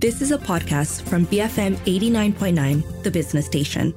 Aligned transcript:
This 0.00 0.22
is 0.22 0.30
a 0.30 0.38
podcast 0.38 1.02
from 1.08 1.26
BFM 1.26 1.74
89.9, 1.78 3.02
the 3.02 3.10
business 3.10 3.46
station. 3.46 3.92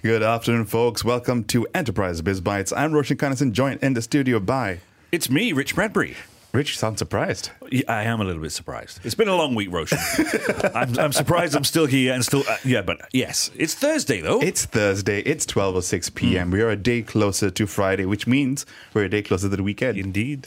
Good 0.00 0.22
afternoon, 0.22 0.64
folks. 0.66 1.04
Welcome 1.04 1.42
to 1.46 1.66
Enterprise 1.74 2.22
Biz 2.22 2.40
Bytes. 2.40 2.72
I'm 2.76 2.92
Roshan 2.92 3.16
Kanesan, 3.16 3.50
joined 3.50 3.82
in 3.82 3.94
the 3.94 4.02
studio 4.02 4.38
by. 4.38 4.78
It's 5.10 5.28
me, 5.28 5.52
Rich 5.52 5.74
Bradbury. 5.74 6.14
Rich, 6.52 6.70
you 6.70 6.74
sound 6.76 7.00
surprised. 7.00 7.50
Yeah, 7.68 7.82
I 7.88 8.04
am 8.04 8.20
a 8.20 8.24
little 8.24 8.40
bit 8.40 8.52
surprised. 8.52 9.00
It's 9.04 9.16
been 9.16 9.26
a 9.26 9.34
long 9.34 9.56
week, 9.56 9.72
Roshan. 9.72 9.98
I'm, 10.74 10.96
I'm 10.96 11.12
surprised 11.12 11.56
I'm 11.56 11.64
still 11.64 11.86
here 11.86 12.14
and 12.14 12.24
still. 12.24 12.44
Uh, 12.48 12.58
yeah, 12.64 12.82
but 12.82 13.00
yes, 13.12 13.50
it's 13.56 13.74
Thursday 13.74 14.20
though. 14.20 14.40
It's 14.40 14.66
Thursday. 14.66 15.20
It's 15.22 15.44
twelve 15.44 15.74
or 15.74 15.82
six 15.82 16.08
p.m. 16.08 16.52
We 16.52 16.62
are 16.62 16.70
a 16.70 16.76
day 16.76 17.02
closer 17.02 17.50
to 17.50 17.66
Friday, 17.66 18.06
which 18.06 18.28
means 18.28 18.64
we're 18.94 19.04
a 19.04 19.10
day 19.10 19.20
closer 19.20 19.50
to 19.50 19.56
the 19.56 19.62
weekend. 19.62 19.98
Indeed. 19.98 20.46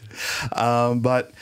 Um, 0.54 1.02
but 1.02 1.34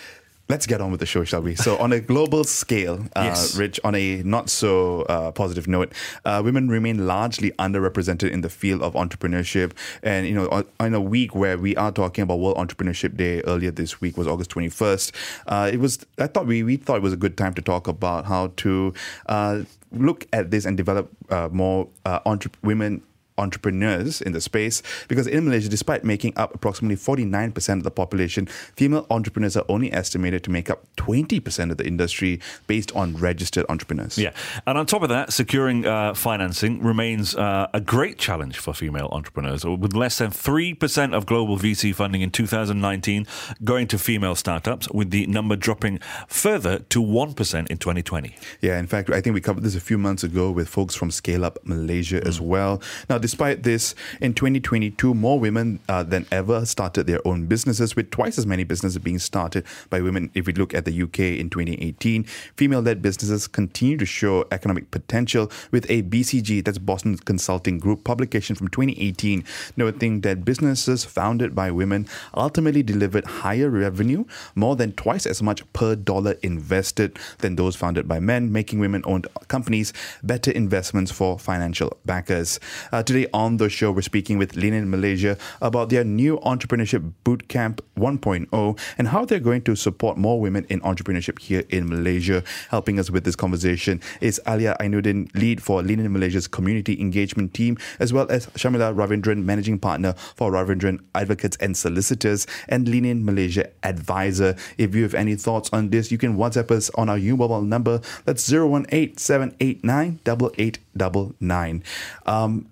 let's 0.50 0.66
get 0.66 0.82
on 0.82 0.90
with 0.92 1.00
the 1.00 1.06
show, 1.06 1.24
shall 1.24 1.42
we? 1.42 1.56
So, 1.56 1.78
on 1.78 1.94
a 1.94 2.00
global 2.00 2.44
scale, 2.44 3.06
uh, 3.16 3.22
Yes. 3.30 3.56
Rich, 3.56 3.80
on 3.84 3.94
a 3.96 4.24
not 4.24 4.50
so 4.50 5.04
uh, 5.04 5.32
positive 5.32 5.68
note, 5.68 5.94
uh, 6.26 6.42
women 6.44 6.68
remain 6.70 7.06
largely 7.06 7.52
underrepresented 7.52 8.32
in 8.32 8.42
the 8.42 8.50
field 8.50 8.82
of 8.82 8.94
entrepreneurship. 8.94 9.72
And, 10.02 10.28
you 10.28 10.34
know, 10.34 10.50
on, 10.50 10.66
on 10.80 10.94
a 10.96 11.02
week 11.02 11.36
where 11.36 11.58
we 11.58 11.76
are 11.76 11.92
talking 11.92 12.24
about 12.24 12.40
World 12.40 12.58
Entrepreneurship 12.58 13.16
Day 13.16 13.42
earlier 13.44 13.72
this 13.72 14.02
week 14.02 14.18
was 14.18 14.28
August 14.28 14.50
21st, 14.50 15.12
uh, 15.48 15.70
it 15.72 15.80
was, 15.80 16.06
I 16.18 16.28
thought 16.28 16.48
we, 16.48 16.64
we 16.64 16.78
thought 16.78 16.98
it 16.98 17.04
was 17.04 17.14
a 17.14 17.18
good 17.18 17.38
time 17.38 17.54
to 17.54 17.62
talk 17.62 17.88
about 17.88 18.26
how 18.26 18.52
to 18.58 18.94
uh, 19.28 19.64
look 19.92 20.28
at 20.34 20.50
this 20.50 20.66
and 20.66 20.76
develop 20.76 21.10
uh, 21.30 21.50
more 21.52 21.88
uh, 22.06 22.20
entre- 22.26 22.52
women 22.64 23.04
entrepreneurs 23.40 24.22
in 24.22 24.34
the 24.34 24.42
space 24.42 24.84
because 25.08 25.26
in 25.26 25.46
Malaysia, 25.46 25.70
despite 25.70 26.04
making 26.04 26.34
up 26.36 26.54
approximately 26.54 26.96
49% 26.96 27.78
of 27.78 27.84
the 27.84 27.92
population, 27.92 28.46
female 28.76 29.08
entrepreneurs 29.10 29.56
are 29.58 29.66
only 29.70 29.92
estimated 29.92 30.44
to 30.44 30.52
make 30.52 30.70
up 30.70 30.86
20% 30.98 31.72
of 31.72 31.78
the 31.78 31.88
industry 31.88 32.40
based 32.68 32.92
on 32.96 33.16
registered 33.16 33.66
entrepreneurs. 33.70 34.18
Yeah, 34.18 34.34
and 34.68 34.78
on 34.78 34.86
top 34.86 35.02
of 35.02 35.10
that, 35.10 35.34
securing 35.34 35.86
uh, 35.86 36.14
financing 36.14 36.84
remains 36.84 37.36
uh, 37.36 37.68
a 37.74 37.80
great 37.80 38.18
challenge 38.18 38.58
for 38.58 38.74
female 38.74 39.10
entrepreneurs. 39.12 39.66
With 39.66 39.96
less 39.96 40.18
than 40.18 40.32
three 40.32 40.74
percent 40.74 41.14
of 41.14 41.26
global 41.26 41.58
VC 41.58 41.96
funding 41.96 42.22
in 42.22 42.32
2019 42.32 43.26
going 43.64 43.88
to 43.88 43.98
female 43.98 44.36
startups, 44.36 44.90
with 44.90 45.12
the 45.12 45.26
number 45.28 45.56
dropping 45.56 46.00
further 46.28 46.80
to 46.80 47.02
one 47.02 47.34
percent 47.34 47.70
in 47.70 47.78
2020. 47.78 48.36
Yeah, 48.62 48.80
in 48.80 48.88
fact, 48.88 49.10
I 49.10 49.22
think 49.22 49.34
we 49.34 49.42
covered 49.42 49.64
this 49.64 49.76
a 49.76 49.80
few 49.80 49.98
months 49.98 50.24
ago 50.24 50.52
with 50.52 50.68
folks 50.68 50.96
from 50.96 51.12
Scale 51.12 51.46
Up 51.46 51.60
Malaysia 51.64 52.26
as 52.26 52.42
well. 52.42 52.82
Now, 53.10 53.18
despite 53.30 53.62
this, 53.62 53.94
in 54.22 54.34
2022, 54.34 55.14
more 55.14 55.40
women 55.40 55.80
uh, 55.88 56.02
than 56.02 56.26
ever 56.32 56.66
started 56.66 57.06
their 57.06 57.26
own 57.28 57.46
businesses, 57.46 57.96
with 57.96 58.10
twice 58.10 58.40
as 58.40 58.48
many 58.48 58.64
businesses 58.64 58.98
being 58.98 59.20
started 59.20 59.64
by 59.92 60.02
women. 60.02 60.32
If 60.34 60.48
we 60.48 60.54
look 60.54 60.74
at 60.74 60.86
the 60.86 61.04
UK 61.04 61.20
in 61.38 61.52
2018, 61.52 62.24
female 62.24 62.82
led 62.82 63.04
businesses 63.04 63.48
continue 63.48 63.98
to 63.98 64.06
show 64.06 64.46
economic 64.52 64.90
potential, 64.90 65.52
with 65.70 65.86
a 65.92 66.02
BCG, 66.02 66.66
that's 66.66 66.80
Boston 66.80 67.18
Consulting 67.18 67.78
Group, 67.78 68.04
publication 68.04 68.56
from 68.56 68.68
2018, 68.70 69.44
noting 69.78 70.22
that 70.22 70.44
businesses 70.44 71.06
founded 71.06 71.54
by 71.54 71.70
women 71.70 72.08
ultimately 72.34 72.82
delivered 72.82 73.26
higher 73.26 73.70
revenue, 73.70 74.26
more 74.56 74.76
than 74.76 74.92
twice 74.94 75.28
as 75.28 75.44
much 75.44 75.62
per 75.74 75.94
dollar 75.94 76.36
invested 76.42 77.20
than 77.38 77.58
those 77.58 77.76
founded 77.76 78.08
by 78.08 78.20
men, 78.20 78.52
making 78.52 78.80
women 78.80 79.04
owned 79.06 79.28
companies 79.50 79.94
better 80.24 80.50
investments 80.50 81.12
for 81.12 81.38
financial 81.38 81.96
backers. 82.06 82.60
Uh, 82.92 83.04
today 83.04 83.19
on 83.34 83.58
the 83.58 83.70
show, 83.70 83.92
we're 83.92 84.02
speaking 84.02 84.38
with 84.38 84.56
Lean 84.56 84.74
in 84.74 84.90
Malaysia 84.90 85.38
about 85.62 85.90
their 85.90 86.04
new 86.04 86.38
Entrepreneurship 86.40 87.14
Bootcamp 87.26 87.80
1.0 87.98 88.80
and 88.98 89.08
how 89.10 89.26
they're 89.26 89.40
going 89.40 89.62
to 89.64 89.76
support 89.76 90.18
more 90.18 90.40
women 90.40 90.66
in 90.70 90.80
entrepreneurship 90.82 91.40
here 91.40 91.64
in 91.70 91.90
Malaysia. 91.90 92.44
Helping 92.70 93.00
us 93.00 93.10
with 93.10 93.24
this 93.24 93.36
conversation 93.36 94.02
is 94.22 94.40
Alia 94.48 94.76
Ainuddin, 94.80 95.34
lead 95.36 95.62
for 95.62 95.82
Lean 95.82 96.00
in 96.00 96.12
Malaysia's 96.12 96.48
community 96.48 97.00
engagement 97.00 97.54
team, 97.54 97.78
as 98.00 98.14
well 98.14 98.30
as 98.30 98.48
Shamila 98.48 98.94
Ravindran, 98.96 99.44
managing 99.44 99.80
partner 99.80 100.14
for 100.36 100.52
Ravindran 100.52 101.00
Advocates 101.16 101.58
and 101.58 101.76
Solicitors, 101.76 102.48
and 102.68 102.88
Lean 102.88 103.06
in 103.06 103.26
Malaysia 103.26 103.70
advisor. 103.84 104.56
If 104.78 104.96
you 104.96 105.04
have 105.04 105.14
any 105.14 105.36
thoughts 105.36 105.70
on 105.74 105.90
this, 105.90 106.12
you 106.12 106.18
can 106.18 106.38
WhatsApp 106.38 106.72
us 106.72 106.90
on 106.96 107.10
our 107.10 107.18
U 107.18 107.38
mobile 107.38 107.62
number. 107.62 108.02
That's 108.26 108.52
018 108.52 109.18
789 109.18 110.20
8899. 110.26 111.84
Um, 112.26 112.68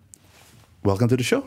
welcome 0.87 1.07
to 1.11 1.17
the 1.19 1.23
show. 1.23 1.43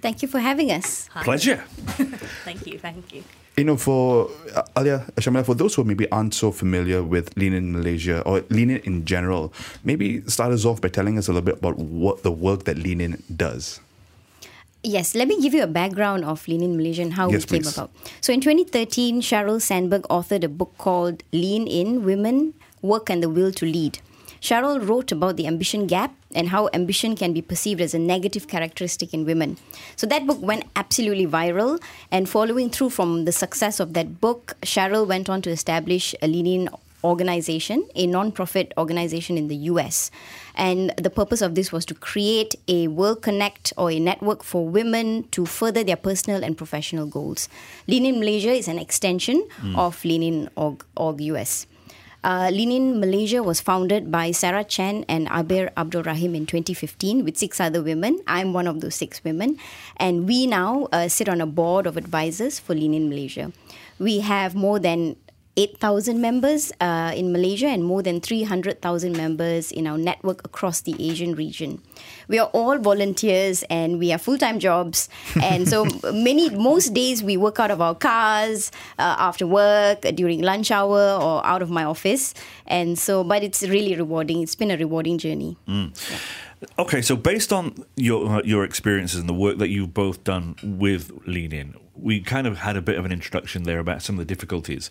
Thank 0.00 0.22
you 0.22 0.28
for 0.30 0.38
having 0.38 0.70
us. 0.70 1.10
Pleasure. 1.26 1.58
Thank 2.46 2.66
you, 2.66 2.78
thank 2.78 3.12
you. 3.12 3.24
You 3.58 3.64
know, 3.64 3.76
for 3.76 4.30
uh, 4.54 4.62
Alia, 4.78 5.04
Shamila, 5.18 5.44
for 5.44 5.54
those 5.58 5.74
who 5.74 5.82
maybe 5.82 6.06
aren't 6.14 6.32
so 6.32 6.52
familiar 6.54 7.02
with 7.02 7.36
Lean 7.36 7.52
in 7.52 7.72
Malaysia 7.74 8.22
or 8.22 8.46
Lean 8.54 8.70
in 8.70 8.78
in 8.86 9.04
general, 9.04 9.50
maybe 9.82 10.22
start 10.30 10.54
us 10.54 10.62
off 10.64 10.78
by 10.80 10.86
telling 10.86 11.18
us 11.18 11.26
a 11.26 11.32
little 11.34 11.44
bit 11.44 11.58
about 11.58 11.74
what 11.78 12.22
the 12.22 12.30
work 12.30 12.62
that 12.70 12.78
Lean 12.78 13.00
in 13.02 13.18
does. 13.34 13.80
Yes, 14.86 15.18
let 15.18 15.26
me 15.26 15.42
give 15.42 15.58
you 15.58 15.66
a 15.66 15.72
background 15.80 16.22
of 16.24 16.46
Lean 16.46 16.62
in 16.62 16.78
Malaysia 16.78 17.02
and 17.02 17.18
how 17.18 17.26
Yes, 17.34 17.42
we 17.50 17.58
came 17.58 17.66
please. 17.66 17.74
about. 17.74 17.90
So 18.22 18.30
in 18.32 18.38
2013, 18.40 19.20
Sheryl 19.26 19.58
Sandberg 19.58 20.06
authored 20.06 20.46
a 20.46 20.48
book 20.48 20.78
called 20.78 21.26
Lean 21.34 21.66
In 21.66 22.06
Women, 22.06 22.54
Work 22.80 23.10
and 23.10 23.18
the 23.26 23.28
Will 23.28 23.50
to 23.58 23.66
Lead. 23.66 23.98
Sheryl 24.40 24.86
wrote 24.86 25.12
about 25.12 25.36
the 25.36 25.46
ambition 25.46 25.86
gap 25.86 26.14
and 26.34 26.48
how 26.48 26.68
ambition 26.72 27.16
can 27.16 27.32
be 27.32 27.42
perceived 27.42 27.80
as 27.80 27.94
a 27.94 27.98
negative 27.98 28.48
characteristic 28.48 29.14
in 29.14 29.24
women. 29.24 29.56
So 29.96 30.06
that 30.06 30.26
book 30.26 30.40
went 30.40 30.64
absolutely 30.76 31.26
viral, 31.26 31.82
and 32.10 32.28
following 32.28 32.70
through 32.70 32.90
from 32.90 33.24
the 33.24 33.32
success 33.32 33.80
of 33.80 33.94
that 33.94 34.20
book, 34.20 34.56
Sheryl 34.62 35.06
went 35.06 35.28
on 35.28 35.42
to 35.42 35.50
establish 35.50 36.14
a 36.22 36.28
Lean 36.28 36.46
In 36.46 36.68
organization, 37.04 37.86
a 37.94 38.06
non-profit 38.06 38.72
organization 38.76 39.38
in 39.38 39.48
the 39.48 39.56
US. 39.72 40.10
And 40.54 40.92
the 40.96 41.10
purpose 41.10 41.40
of 41.42 41.54
this 41.54 41.70
was 41.70 41.84
to 41.86 41.94
create 41.94 42.54
a 42.66 42.88
World 42.88 43.22
Connect 43.22 43.72
or 43.76 43.90
a 43.90 44.00
network 44.00 44.42
for 44.42 44.66
women 44.66 45.28
to 45.30 45.46
further 45.46 45.84
their 45.84 45.96
personal 45.96 46.42
and 46.42 46.56
professional 46.56 47.06
goals. 47.06 47.48
Lean 47.86 48.04
in 48.04 48.18
Malaysia 48.18 48.50
is 48.50 48.68
an 48.68 48.78
extension 48.78 49.46
hmm. 49.60 49.78
of 49.78 50.04
Lean 50.04 50.22
in 50.22 50.50
Org, 50.56 50.84
Org 50.96 51.20
US. 51.20 51.66
Uh, 52.24 52.50
Lean 52.52 52.72
in 52.72 53.00
Malaysia 53.00 53.42
was 53.42 53.60
founded 53.60 54.10
by 54.10 54.32
Sarah 54.32 54.64
Chen 54.64 55.04
and 55.08 55.28
Abir 55.28 55.70
Abdul 55.76 56.02
Rahim 56.02 56.34
in 56.34 56.46
2015 56.46 57.24
with 57.24 57.36
six 57.36 57.60
other 57.60 57.82
women. 57.82 58.18
I'm 58.26 58.52
one 58.52 58.66
of 58.66 58.80
those 58.80 58.96
six 58.96 59.22
women. 59.22 59.56
And 59.96 60.26
we 60.26 60.46
now 60.46 60.88
uh, 60.92 61.08
sit 61.08 61.28
on 61.28 61.40
a 61.40 61.46
board 61.46 61.86
of 61.86 61.96
advisors 61.96 62.58
for 62.58 62.74
Lean 62.74 62.92
In 62.92 63.08
Malaysia. 63.08 63.52
We 63.98 64.20
have 64.20 64.54
more 64.54 64.78
than 64.78 65.16
8,000 65.58 66.20
members 66.20 66.70
uh, 66.80 67.12
in 67.16 67.32
Malaysia 67.32 67.66
and 67.66 67.84
more 67.84 68.00
than 68.00 68.20
300,000 68.20 69.16
members 69.16 69.72
in 69.72 69.88
our 69.88 69.98
network 69.98 70.44
across 70.44 70.82
the 70.82 70.94
Asian 71.00 71.34
region. 71.34 71.82
We 72.28 72.38
are 72.38 72.46
all 72.52 72.78
volunteers 72.78 73.64
and 73.64 73.98
we 73.98 74.10
have 74.10 74.22
full 74.22 74.38
time 74.38 74.60
jobs. 74.60 75.08
And 75.42 75.68
so 75.68 75.86
many, 76.12 76.50
most 76.50 76.94
days 76.94 77.24
we 77.24 77.36
work 77.36 77.58
out 77.58 77.72
of 77.72 77.80
our 77.80 77.96
cars 77.96 78.70
uh, 78.98 79.16
after 79.18 79.46
work, 79.48 80.02
during 80.14 80.42
lunch 80.42 80.70
hour, 80.70 81.18
or 81.20 81.44
out 81.44 81.62
of 81.62 81.70
my 81.70 81.82
office. 81.82 82.34
And 82.66 82.96
so, 82.96 83.24
but 83.24 83.42
it's 83.42 83.62
really 83.62 83.96
rewarding. 83.96 84.42
It's 84.42 84.54
been 84.54 84.70
a 84.70 84.76
rewarding 84.76 85.18
journey. 85.18 85.56
Okay, 86.78 87.02
so 87.02 87.16
based 87.16 87.52
on 87.52 87.84
your 87.96 88.26
uh, 88.26 88.42
your 88.44 88.64
experiences 88.64 89.20
and 89.20 89.28
the 89.28 89.34
work 89.34 89.58
that 89.58 89.68
you've 89.68 89.94
both 89.94 90.22
done 90.24 90.56
with 90.62 91.10
Lean 91.26 91.52
In, 91.52 91.74
we 91.94 92.20
kind 92.20 92.46
of 92.46 92.58
had 92.58 92.76
a 92.76 92.82
bit 92.82 92.98
of 92.98 93.04
an 93.04 93.12
introduction 93.12 93.62
there 93.62 93.78
about 93.78 94.02
some 94.02 94.16
of 94.16 94.18
the 94.18 94.24
difficulties. 94.24 94.90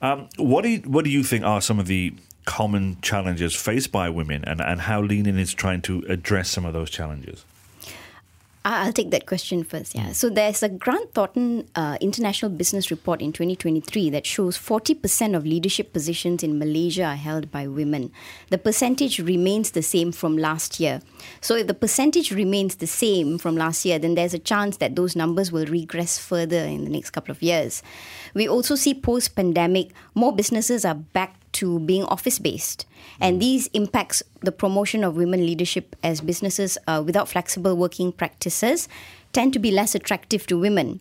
Um, 0.00 0.28
what 0.36 0.62
do 0.62 0.68
you, 0.68 0.78
what 0.80 1.04
do 1.04 1.10
you 1.10 1.22
think 1.22 1.44
are 1.44 1.60
some 1.60 1.78
of 1.78 1.86
the 1.86 2.14
common 2.44 2.98
challenges 3.02 3.54
faced 3.54 3.92
by 3.92 4.08
women, 4.08 4.44
and, 4.46 4.60
and 4.60 4.82
how 4.82 5.02
Lean 5.02 5.26
In 5.26 5.38
is 5.38 5.52
trying 5.52 5.82
to 5.82 6.04
address 6.08 6.50
some 6.50 6.64
of 6.64 6.72
those 6.72 6.90
challenges? 6.90 7.44
I'll 8.68 8.92
take 8.92 9.10
that 9.12 9.26
question 9.26 9.64
first. 9.64 9.94
Yeah. 9.94 10.12
So 10.12 10.28
there's 10.28 10.62
a 10.62 10.68
Grant 10.68 11.14
Thornton 11.14 11.68
uh, 11.74 11.96
International 12.00 12.50
Business 12.50 12.90
Report 12.90 13.22
in 13.22 13.32
2023 13.32 14.10
that 14.10 14.26
shows 14.26 14.58
40% 14.58 15.34
of 15.34 15.46
leadership 15.46 15.92
positions 15.92 16.42
in 16.42 16.58
Malaysia 16.58 17.04
are 17.04 17.16
held 17.16 17.50
by 17.50 17.66
women. 17.66 18.12
The 18.50 18.58
percentage 18.58 19.18
remains 19.20 19.70
the 19.70 19.82
same 19.82 20.12
from 20.12 20.36
last 20.36 20.80
year. 20.80 21.00
So 21.40 21.56
if 21.56 21.66
the 21.66 21.74
percentage 21.74 22.30
remains 22.30 22.76
the 22.76 22.86
same 22.86 23.38
from 23.38 23.56
last 23.56 23.84
year, 23.84 23.98
then 23.98 24.14
there's 24.14 24.34
a 24.34 24.38
chance 24.38 24.76
that 24.78 24.96
those 24.96 25.16
numbers 25.16 25.50
will 25.50 25.66
regress 25.66 26.18
further 26.18 26.58
in 26.58 26.84
the 26.84 26.90
next 26.90 27.10
couple 27.10 27.32
of 27.32 27.42
years. 27.42 27.82
We 28.34 28.48
also 28.48 28.74
see 28.74 28.94
post 28.94 29.34
pandemic, 29.34 29.92
more 30.14 30.34
businesses 30.34 30.84
are 30.84 30.94
back 30.94 31.37
to 31.52 31.80
being 31.80 32.04
office 32.04 32.38
based. 32.38 32.86
And 33.20 33.40
these 33.40 33.66
impacts 33.68 34.22
the 34.40 34.52
promotion 34.52 35.04
of 35.04 35.16
women 35.16 35.44
leadership 35.44 35.96
as 36.02 36.20
businesses 36.20 36.78
uh, 36.86 37.02
without 37.04 37.28
flexible 37.28 37.76
working 37.76 38.12
practices 38.12 38.88
tend 39.32 39.52
to 39.52 39.58
be 39.58 39.70
less 39.70 39.94
attractive 39.94 40.46
to 40.46 40.58
women. 40.58 41.00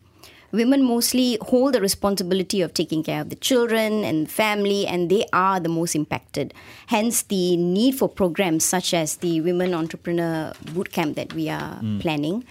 Women 0.52 0.84
mostly 0.84 1.38
hold 1.42 1.74
the 1.74 1.82
responsibility 1.82 2.62
of 2.62 2.74
taking 2.74 3.04
care 3.04 3.20
of 3.20 3.30
the 3.30 3.36
children 3.36 4.06
and 4.06 4.32
family, 4.32 4.88
and 4.88 5.10
they 5.10 5.26
are 5.34 5.60
the 5.60 5.68
most 5.68 5.94
impacted. 5.94 6.54
Hence, 6.88 7.24
the 7.24 7.58
need 7.58 7.96
for 7.96 8.08
programs 8.08 8.64
such 8.64 8.94
as 8.94 9.18
the 9.18 9.42
Women 9.42 9.74
Entrepreneur 9.74 10.54
Bootcamp 10.64 11.16
that 11.16 11.34
we 11.34 11.50
are 11.50 11.82
planning. 12.00 12.46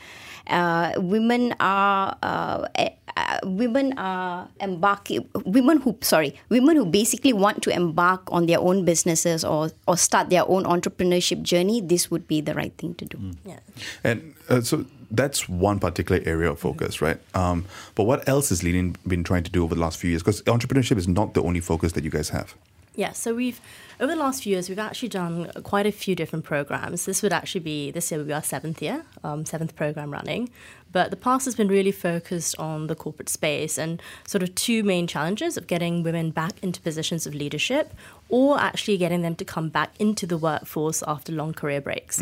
Uh, 0.48 0.92
women 0.96 1.54
are 1.60 2.16
uh, 2.22 2.66
uh, 3.16 3.38
women 3.44 3.96
are 3.98 4.48
embarking 4.60 5.28
women 5.44 5.78
who 5.78 5.96
sorry 6.00 6.34
women 6.48 6.76
who 6.76 6.84
basically 6.84 7.32
want 7.32 7.62
to 7.62 7.70
embark 7.70 8.22
on 8.30 8.46
their 8.46 8.58
own 8.58 8.84
businesses 8.84 9.44
or 9.44 9.70
or 9.88 9.96
start 9.96 10.30
their 10.30 10.48
own 10.48 10.64
entrepreneurship 10.64 11.42
journey 11.42 11.80
this 11.80 12.10
would 12.10 12.26
be 12.28 12.40
the 12.40 12.54
right 12.54 12.76
thing 12.78 12.94
to 12.94 13.04
do 13.04 13.18
Yeah. 13.44 13.60
And 14.04 14.34
uh, 14.48 14.60
so 14.60 14.84
that's 15.10 15.48
one 15.48 15.78
particular 15.78 16.20
area 16.26 16.50
of 16.50 16.58
focus, 16.58 17.00
right? 17.00 17.18
Um, 17.34 17.64
but 17.94 18.04
what 18.04 18.28
else 18.28 18.48
has 18.48 18.62
Lean 18.62 18.74
In 18.74 18.96
been 19.06 19.24
trying 19.24 19.44
to 19.44 19.50
do 19.50 19.62
over 19.64 19.74
the 19.74 19.80
last 19.80 19.98
few 19.98 20.10
years? 20.10 20.22
Because 20.22 20.42
entrepreneurship 20.42 20.96
is 20.96 21.08
not 21.08 21.34
the 21.34 21.42
only 21.42 21.60
focus 21.60 21.92
that 21.92 22.04
you 22.04 22.10
guys 22.10 22.30
have. 22.30 22.54
Yeah, 22.96 23.12
so 23.12 23.34
we've 23.34 23.60
over 24.00 24.12
the 24.12 24.18
last 24.18 24.42
few 24.42 24.52
years 24.52 24.68
we've 24.68 24.78
actually 24.78 25.10
done 25.10 25.50
quite 25.62 25.86
a 25.86 25.92
few 25.92 26.14
different 26.14 26.44
programs. 26.44 27.04
This 27.04 27.22
would 27.22 27.32
actually 27.32 27.60
be 27.60 27.90
this 27.90 28.10
year 28.10 28.18
would 28.18 28.26
be 28.26 28.32
our 28.32 28.42
seventh 28.42 28.82
year, 28.82 29.04
um, 29.22 29.44
seventh 29.44 29.76
program 29.76 30.10
running. 30.10 30.50
But 30.92 31.10
the 31.10 31.16
past 31.16 31.44
has 31.44 31.54
been 31.54 31.68
really 31.68 31.92
focused 31.92 32.58
on 32.58 32.86
the 32.86 32.94
corporate 32.94 33.28
space 33.28 33.76
and 33.76 34.00
sort 34.26 34.42
of 34.42 34.54
two 34.54 34.82
main 34.82 35.06
challenges 35.06 35.58
of 35.58 35.66
getting 35.66 36.02
women 36.02 36.30
back 36.30 36.54
into 36.62 36.80
positions 36.80 37.26
of 37.26 37.34
leadership 37.34 37.92
or 38.30 38.58
actually 38.58 38.96
getting 38.96 39.20
them 39.20 39.36
to 39.36 39.44
come 39.44 39.68
back 39.68 39.92
into 39.98 40.26
the 40.26 40.38
workforce 40.38 41.02
after 41.06 41.32
long 41.32 41.52
career 41.52 41.82
breaks. 41.82 42.18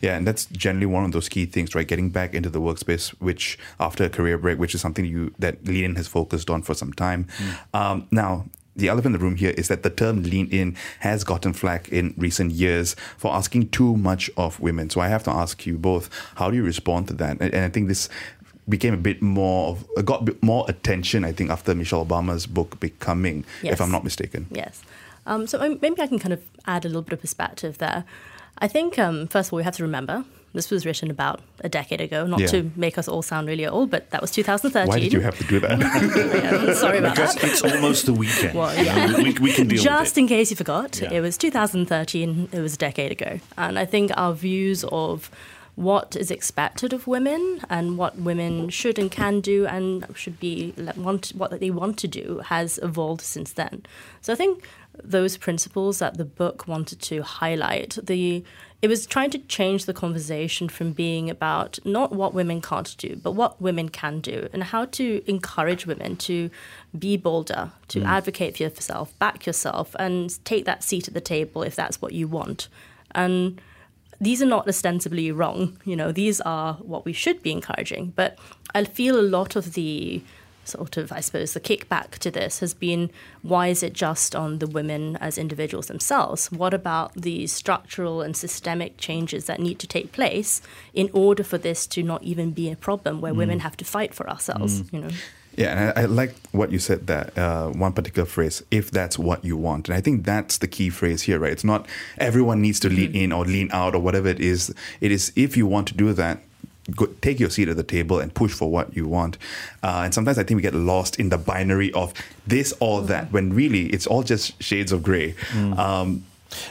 Yeah, 0.00 0.16
and 0.16 0.26
that's 0.26 0.46
generally 0.46 0.86
one 0.86 1.04
of 1.04 1.12
those 1.12 1.28
key 1.28 1.46
things, 1.46 1.74
right? 1.74 1.86
Getting 1.86 2.10
back 2.10 2.34
into 2.34 2.50
the 2.50 2.60
workspace, 2.60 3.10
which 3.20 3.58
after 3.78 4.04
a 4.04 4.08
career 4.08 4.38
break, 4.38 4.58
which 4.58 4.74
is 4.74 4.80
something 4.80 5.04
you 5.04 5.34
that 5.38 5.64
Lean 5.66 5.94
has 5.96 6.08
focused 6.08 6.50
on 6.50 6.62
for 6.62 6.74
some 6.74 6.92
time. 6.92 7.26
Um, 7.74 8.06
now, 8.10 8.46
the 8.78 8.88
elephant 8.88 9.14
in 9.14 9.20
the 9.20 9.24
room 9.24 9.36
here 9.36 9.50
is 9.50 9.68
that 9.68 9.82
the 9.82 9.90
term 9.90 10.22
lean 10.22 10.48
in 10.50 10.76
has 11.00 11.24
gotten 11.24 11.52
flack 11.52 11.88
in 11.90 12.14
recent 12.16 12.52
years 12.52 12.94
for 13.16 13.34
asking 13.34 13.68
too 13.70 13.96
much 13.96 14.30
of 14.36 14.58
women. 14.60 14.88
So 14.88 15.00
I 15.00 15.08
have 15.08 15.24
to 15.24 15.30
ask 15.30 15.66
you 15.66 15.76
both, 15.76 16.08
how 16.36 16.50
do 16.50 16.56
you 16.56 16.62
respond 16.62 17.08
to 17.08 17.14
that? 17.14 17.38
And, 17.40 17.52
and 17.52 17.64
I 17.64 17.68
think 17.68 17.88
this 17.88 18.08
became 18.68 18.94
a 18.94 18.98
bit 18.98 19.20
more 19.20 19.70
of 19.70 19.86
uh, 19.96 20.02
got 20.02 20.22
a 20.22 20.24
bit 20.24 20.42
more 20.42 20.64
attention, 20.68 21.24
I 21.24 21.32
think, 21.32 21.50
after 21.50 21.74
Michelle 21.74 22.04
Obama's 22.04 22.46
book 22.46 22.78
Becoming, 22.80 23.44
if 23.62 23.80
I'm 23.80 23.90
not 23.90 24.04
mistaken. 24.04 24.46
Yes. 24.50 24.82
Um, 25.26 25.46
so 25.46 25.58
maybe 25.82 26.00
I 26.00 26.06
can 26.06 26.18
kind 26.18 26.32
of 26.32 26.42
add 26.66 26.84
a 26.84 26.88
little 26.88 27.02
bit 27.02 27.12
of 27.14 27.20
perspective 27.20 27.78
there. 27.78 28.04
I 28.58 28.68
think, 28.68 28.98
um, 28.98 29.26
first 29.26 29.48
of 29.48 29.52
all, 29.52 29.58
we 29.58 29.64
have 29.64 29.76
to 29.76 29.82
remember 29.82 30.24
this 30.54 30.70
was 30.70 30.86
written 30.86 31.10
about 31.10 31.40
a 31.60 31.68
decade 31.68 32.00
ago, 32.00 32.26
not 32.26 32.40
Yeah. 32.40 32.46
to 32.48 32.70
make 32.76 32.96
us 32.98 33.06
all 33.08 33.22
sound 33.22 33.48
really 33.48 33.66
old, 33.66 33.90
but 33.90 34.10
that 34.10 34.20
was 34.20 34.30
2013. 34.30 34.88
Why 34.88 34.98
did 34.98 35.12
you 35.12 35.20
have 35.20 35.36
to 35.38 35.44
do 35.44 35.60
that? 35.60 35.78
Yeah, 36.68 36.72
sorry 36.74 36.98
about 36.98 37.14
Because 37.16 37.34
that. 37.34 37.44
it's 37.44 37.62
almost 37.62 38.06
the 38.06 38.12
weekend. 38.14 38.54
Well, 38.58 38.74
yeah. 38.82 39.16
we, 39.16 39.32
we 39.40 39.52
can 39.52 39.68
deal 39.68 39.82
Just 39.82 40.12
with 40.14 40.18
it. 40.18 40.20
in 40.22 40.28
case 40.28 40.50
you 40.50 40.56
forgot, 40.56 41.00
Yeah. 41.00 41.12
it 41.12 41.20
was 41.20 41.36
2013, 41.38 42.48
it 42.52 42.60
was 42.60 42.74
a 42.74 42.78
decade 42.78 43.12
ago. 43.12 43.40
And 43.56 43.78
I 43.78 43.84
think 43.84 44.10
our 44.16 44.32
views 44.32 44.84
of 44.90 45.30
what 45.74 46.16
is 46.16 46.30
expected 46.32 46.92
of 46.92 47.06
women 47.06 47.60
and 47.70 47.96
what 47.96 48.16
women 48.18 48.68
should 48.68 48.98
and 48.98 49.12
can 49.12 49.40
do 49.40 49.64
and 49.66 50.04
should 50.16 50.40
be 50.40 50.74
want 50.96 51.28
what 51.36 51.60
they 51.60 51.70
want 51.70 51.96
to 51.98 52.08
do 52.08 52.40
has 52.46 52.80
evolved 52.82 53.20
since 53.20 53.52
then. 53.52 53.84
So 54.20 54.32
I 54.32 54.36
think 54.36 54.64
those 55.04 55.36
principles 55.36 56.00
that 56.00 56.16
the 56.16 56.24
book 56.24 56.66
wanted 56.66 57.00
to 57.02 57.22
highlight 57.22 57.96
the 58.02 58.42
it 58.80 58.88
was 58.88 59.06
trying 59.06 59.30
to 59.30 59.38
change 59.38 59.86
the 59.86 59.94
conversation 59.94 60.68
from 60.68 60.92
being 60.92 61.28
about 61.28 61.78
not 61.84 62.12
what 62.12 62.32
women 62.32 62.60
can't 62.60 62.96
do 62.98 63.16
but 63.16 63.32
what 63.32 63.60
women 63.60 63.88
can 63.88 64.20
do 64.20 64.48
and 64.52 64.64
how 64.64 64.84
to 64.84 65.22
encourage 65.26 65.86
women 65.86 66.16
to 66.16 66.50
be 66.98 67.16
bolder 67.16 67.72
to 67.88 68.00
mm. 68.00 68.06
advocate 68.06 68.56
for 68.56 68.62
yourself 68.62 69.18
back 69.18 69.46
yourself 69.46 69.94
and 69.98 70.44
take 70.44 70.64
that 70.64 70.82
seat 70.82 71.08
at 71.08 71.14
the 71.14 71.20
table 71.20 71.62
if 71.62 71.74
that's 71.74 72.00
what 72.00 72.12
you 72.12 72.28
want 72.28 72.68
and 73.14 73.60
these 74.20 74.42
are 74.42 74.46
not 74.46 74.68
ostensibly 74.68 75.30
wrong. 75.30 75.78
You 75.84 75.96
know, 75.96 76.12
these 76.12 76.40
are 76.40 76.74
what 76.74 77.04
we 77.04 77.12
should 77.12 77.42
be 77.42 77.52
encouraging. 77.52 78.12
But 78.16 78.38
I 78.74 78.84
feel 78.84 79.18
a 79.18 79.22
lot 79.22 79.56
of 79.56 79.74
the 79.74 80.22
sort 80.68 80.96
of, 80.96 81.12
I 81.12 81.20
suppose, 81.20 81.54
the 81.54 81.60
kickback 81.60 82.18
to 82.18 82.30
this 82.30 82.60
has 82.60 82.74
been 82.74 83.10
why 83.42 83.68
is 83.68 83.82
it 83.82 83.92
just 83.92 84.34
on 84.34 84.58
the 84.58 84.66
women 84.66 85.16
as 85.16 85.38
individuals 85.38 85.86
themselves? 85.86 86.52
What 86.52 86.74
about 86.74 87.14
the 87.14 87.46
structural 87.46 88.22
and 88.22 88.36
systemic 88.36 88.98
changes 88.98 89.46
that 89.46 89.60
need 89.60 89.78
to 89.80 89.86
take 89.86 90.12
place 90.12 90.60
in 90.94 91.10
order 91.12 91.42
for 91.42 91.58
this 91.58 91.86
to 91.88 92.02
not 92.02 92.22
even 92.22 92.50
be 92.52 92.70
a 92.70 92.76
problem 92.76 93.20
where 93.20 93.32
mm. 93.32 93.38
women 93.38 93.60
have 93.60 93.76
to 93.78 93.84
fight 93.84 94.14
for 94.14 94.28
ourselves? 94.28 94.82
Mm. 94.82 94.92
You 94.92 95.00
know. 95.00 95.10
Yeah, 95.58 95.72
and 95.72 95.98
I, 95.98 96.02
I 96.02 96.04
like 96.04 96.36
what 96.52 96.70
you 96.70 96.78
said 96.78 97.08
there. 97.08 97.32
Uh, 97.36 97.70
one 97.70 97.92
particular 97.92 98.26
phrase, 98.26 98.62
if 98.70 98.92
that's 98.92 99.18
what 99.18 99.44
you 99.44 99.56
want. 99.56 99.88
And 99.88 99.96
I 99.96 100.00
think 100.00 100.24
that's 100.24 100.58
the 100.58 100.68
key 100.68 100.88
phrase 100.88 101.22
here, 101.22 101.40
right? 101.40 101.50
It's 101.50 101.64
not 101.64 101.88
everyone 102.16 102.62
needs 102.62 102.78
to 102.80 102.88
lean 102.88 103.12
mm. 103.12 103.22
in 103.24 103.32
or 103.32 103.44
lean 103.44 103.68
out 103.72 103.96
or 103.96 103.98
whatever 103.98 104.28
it 104.28 104.38
is. 104.38 104.72
It 105.00 105.10
is 105.10 105.32
if 105.34 105.56
you 105.56 105.66
want 105.66 105.88
to 105.88 105.94
do 105.94 106.12
that, 106.12 106.40
go, 106.96 107.06
take 107.20 107.40
your 107.40 107.50
seat 107.50 107.68
at 107.68 107.76
the 107.76 107.82
table 107.82 108.20
and 108.20 108.32
push 108.32 108.52
for 108.52 108.70
what 108.70 108.96
you 108.96 109.06
want. 109.06 109.38
Uh, 109.82 110.02
and 110.04 110.14
sometimes 110.14 110.38
I 110.38 110.42
think 110.42 110.56
we 110.56 110.62
get 110.62 110.74
lost 110.74 111.18
in 111.18 111.28
the 111.28 111.38
binary 111.38 111.92
of 111.92 112.12
this 112.46 112.74
or 112.80 113.02
that, 113.02 113.32
when 113.32 113.52
really 113.52 113.86
it's 113.86 114.06
all 114.06 114.22
just 114.22 114.62
shades 114.62 114.92
of 114.92 115.02
gray. 115.02 115.34
Um, 115.54 116.24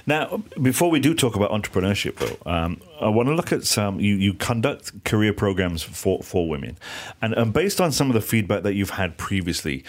Now, 0.07 0.41
before 0.59 0.89
we 0.89 0.99
do 0.99 1.13
talk 1.13 1.35
about 1.35 1.51
entrepreneurship, 1.51 2.15
though, 2.15 2.51
um, 2.51 2.81
I 2.99 3.09
want 3.09 3.29
to 3.29 3.35
look 3.35 3.51
at 3.51 3.63
some. 3.63 3.99
You, 3.99 4.15
you 4.15 4.33
conduct 4.33 5.03
career 5.03 5.33
programs 5.33 5.83
for, 5.83 6.23
for 6.23 6.49
women, 6.49 6.79
and, 7.21 7.35
and 7.35 7.53
based 7.53 7.79
on 7.79 7.91
some 7.91 8.09
of 8.09 8.15
the 8.15 8.21
feedback 8.21 8.63
that 8.63 8.73
you've 8.73 8.89
had 8.97 9.17
previously, 9.17 9.83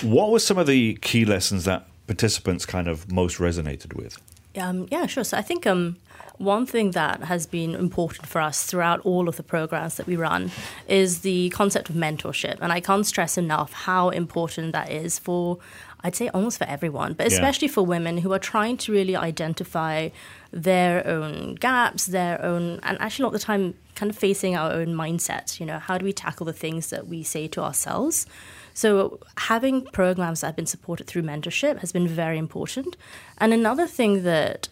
what 0.00 0.30
were 0.30 0.38
some 0.38 0.58
of 0.58 0.68
the 0.68 0.94
key 1.02 1.24
lessons 1.24 1.64
that 1.64 1.88
participants 2.06 2.64
kind 2.66 2.86
of 2.86 3.10
most 3.10 3.38
resonated 3.38 3.94
with? 3.94 4.16
Um, 4.58 4.86
yeah, 4.90 5.06
sure. 5.06 5.24
So 5.24 5.36
I 5.36 5.42
think 5.42 5.66
um, 5.66 5.96
one 6.38 6.66
thing 6.66 6.90
that 6.92 7.22
has 7.24 7.46
been 7.46 7.74
important 7.74 8.26
for 8.26 8.40
us 8.40 8.64
throughout 8.64 9.00
all 9.00 9.28
of 9.28 9.36
the 9.36 9.42
programs 9.42 9.96
that 9.96 10.06
we 10.06 10.16
run 10.16 10.50
is 10.88 11.20
the 11.20 11.48
concept 11.50 11.88
of 11.90 11.96
mentorship. 11.96 12.58
And 12.60 12.72
I 12.72 12.80
can't 12.80 13.06
stress 13.06 13.38
enough 13.38 13.72
how 13.72 14.10
important 14.10 14.72
that 14.72 14.90
is 14.90 15.18
for, 15.18 15.58
I'd 16.04 16.16
say 16.16 16.28
almost 16.30 16.58
for 16.58 16.64
everyone, 16.64 17.14
but 17.14 17.30
Yeah. 17.30 17.34
especially 17.36 17.68
for 17.68 17.82
women 17.86 18.18
who 18.18 18.32
are 18.32 18.38
trying 18.38 18.76
to 18.78 18.92
really 18.92 19.16
identify 19.16 20.10
their 20.52 21.06
own 21.06 21.54
gaps, 21.54 22.06
their 22.06 22.42
own, 22.44 22.78
and 22.82 23.00
actually 23.00 23.22
a 23.22 23.26
lot 23.28 23.34
of 23.34 23.40
the 23.40 23.46
time 23.46 23.74
kind 23.94 24.10
of 24.10 24.18
facing 24.18 24.54
our 24.56 24.70
own 24.72 24.88
mindset. 24.88 25.58
You 25.60 25.66
know, 25.66 25.78
how 25.78 25.96
do 25.96 26.04
we 26.04 26.12
tackle 26.12 26.44
the 26.44 26.52
things 26.52 26.90
that 26.90 27.08
we 27.08 27.22
say 27.22 27.48
to 27.48 27.62
ourselves? 27.62 28.26
So 28.74 29.18
having 29.36 29.84
programs 29.86 30.40
that 30.40 30.48
have 30.48 30.56
been 30.56 30.66
supported 30.66 31.06
through 31.06 31.22
mentorship 31.22 31.78
has 31.78 31.92
been 31.92 32.08
very 32.08 32.38
important. 32.38 32.96
And 33.38 33.52
another 33.52 33.86
thing 33.86 34.22
that 34.22 34.68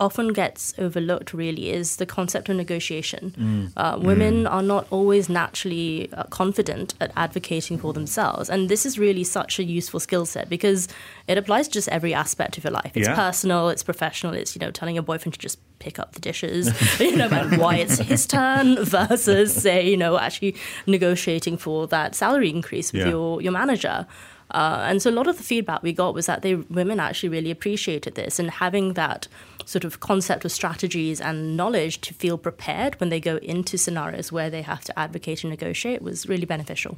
often 0.00 0.32
gets 0.32 0.74
overlooked 0.76 1.32
really 1.32 1.70
is 1.70 1.96
the 1.96 2.06
concept 2.06 2.48
of 2.48 2.56
negotiation. 2.56 3.72
Uh, 3.76 3.96
women 4.00 4.44
are 4.46 4.62
not 4.62 4.86
always 4.90 5.28
naturally 5.28 6.12
uh, 6.12 6.24
confident 6.24 6.94
at 7.00 7.12
advocating 7.16 7.78
for 7.78 7.92
themselves. 7.92 8.50
And 8.50 8.68
this 8.68 8.84
is 8.84 8.98
really 8.98 9.22
such 9.22 9.60
a 9.60 9.64
useful 9.64 10.00
skill 10.00 10.26
set 10.26 10.48
because 10.48 10.88
it 11.28 11.38
applies 11.38 11.68
to 11.68 11.74
just 11.74 11.88
every 11.90 12.12
aspect 12.12 12.58
of 12.58 12.64
your 12.64 12.72
life. 12.72 12.92
It's 12.96 13.06
Yeah. 13.08 13.14
personal, 13.14 13.68
it's 13.68 13.84
professional, 13.84 14.34
it's, 14.34 14.56
you 14.56 14.60
know, 14.60 14.72
telling 14.72 14.96
your 14.96 15.04
boyfriend 15.04 15.34
to 15.34 15.38
just 15.38 15.58
pick 15.78 15.98
up 15.98 16.12
the 16.12 16.20
dishes, 16.20 16.70
you 17.00 17.16
know, 17.16 17.26
about 17.26 17.58
why 17.58 17.76
it's 17.76 17.98
his 17.98 18.26
turn 18.26 18.82
versus, 18.84 19.54
say, 19.54 19.88
you 19.88 19.96
know, 19.96 20.18
actually 20.18 20.54
negotiating 20.86 21.56
for 21.56 21.86
that 21.88 22.14
salary 22.14 22.50
increase 22.50 22.92
with 22.92 23.02
Yeah. 23.02 23.10
your, 23.10 23.42
your 23.42 23.52
manager. 23.52 24.06
Uh, 24.50 24.84
and 24.88 25.02
so 25.02 25.10
a 25.10 25.12
lot 25.12 25.26
of 25.26 25.36
the 25.36 25.42
feedback 25.42 25.82
we 25.82 25.92
got 25.92 26.14
was 26.14 26.26
that 26.26 26.42
they 26.42 26.54
women 26.54 27.00
actually 27.00 27.28
really 27.28 27.50
appreciated 27.50 28.14
this 28.14 28.38
and 28.38 28.50
having 28.50 28.92
that 28.92 29.26
sort 29.64 29.84
of 29.84 30.00
concept 30.00 30.44
of 30.44 30.52
strategies 30.52 31.20
and 31.20 31.56
knowledge 31.56 32.00
to 32.02 32.12
feel 32.14 32.36
prepared 32.38 33.00
when 33.00 33.08
they 33.08 33.18
go 33.18 33.36
into 33.38 33.76
scenarios 33.78 34.30
where 34.30 34.50
they 34.50 34.60
have 34.62 34.84
to 34.84 34.96
advocate 34.98 35.42
and 35.42 35.50
negotiate 35.50 36.02
was 36.02 36.28
really 36.28 36.44
beneficial. 36.44 36.94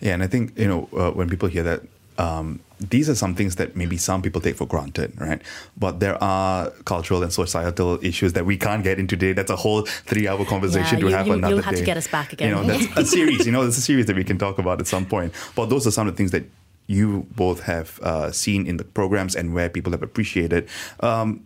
Yeah, 0.00 0.12
and 0.14 0.22
I 0.22 0.26
think 0.26 0.56
you 0.58 0.68
know 0.68 0.88
uh, 0.96 1.10
when 1.10 1.28
people 1.30 1.48
hear 1.48 1.62
that, 1.64 1.80
um, 2.18 2.60
these 2.80 3.08
are 3.08 3.14
some 3.14 3.34
things 3.34 3.56
that 3.56 3.76
maybe 3.76 3.96
some 3.96 4.20
people 4.22 4.40
take 4.40 4.56
for 4.56 4.66
granted, 4.66 5.12
right? 5.20 5.40
But 5.76 6.00
there 6.00 6.22
are 6.22 6.70
cultural 6.84 7.22
and 7.22 7.32
societal 7.32 7.98
issues 8.04 8.32
that 8.34 8.44
we 8.46 8.56
can't 8.56 8.82
get 8.84 8.98
into 8.98 9.16
today. 9.16 9.32
That's 9.32 9.50
a 9.50 9.56
whole 9.56 9.82
three-hour 9.86 10.44
conversation 10.44 10.98
Yeah, 10.98 11.04
to 11.04 11.08
you- 11.10 11.14
have 11.16 11.26
you- 11.26 11.32
another 11.34 11.54
you'll 11.54 11.62
have 11.64 11.74
to 11.76 11.84
get 11.84 11.96
us 11.96 12.08
back 12.08 12.32
again. 12.32 12.48
You 12.50 12.54
know, 12.56 12.64
that's 12.64 12.86
a 12.96 13.04
series. 13.06 13.46
You 13.46 13.52
know, 13.52 13.62
there's 13.62 13.78
a 13.78 13.80
series 13.80 14.06
that 14.06 14.16
we 14.16 14.24
can 14.24 14.38
talk 14.38 14.58
about 14.58 14.80
at 14.80 14.86
some 14.86 15.06
point. 15.06 15.32
But 15.54 15.66
those 15.70 15.86
are 15.86 15.90
some 15.90 16.06
of 16.08 16.14
the 16.14 16.16
things 16.16 16.30
that 16.32 16.44
you 16.86 17.26
both 17.34 17.60
have 17.62 17.98
uh, 18.02 18.30
seen 18.30 18.66
in 18.66 18.76
the 18.76 18.84
programs 18.84 19.34
and 19.34 19.54
where 19.54 19.68
people 19.70 19.92
have 19.92 20.02
appreciated. 20.02 20.68
Um, 21.00 21.40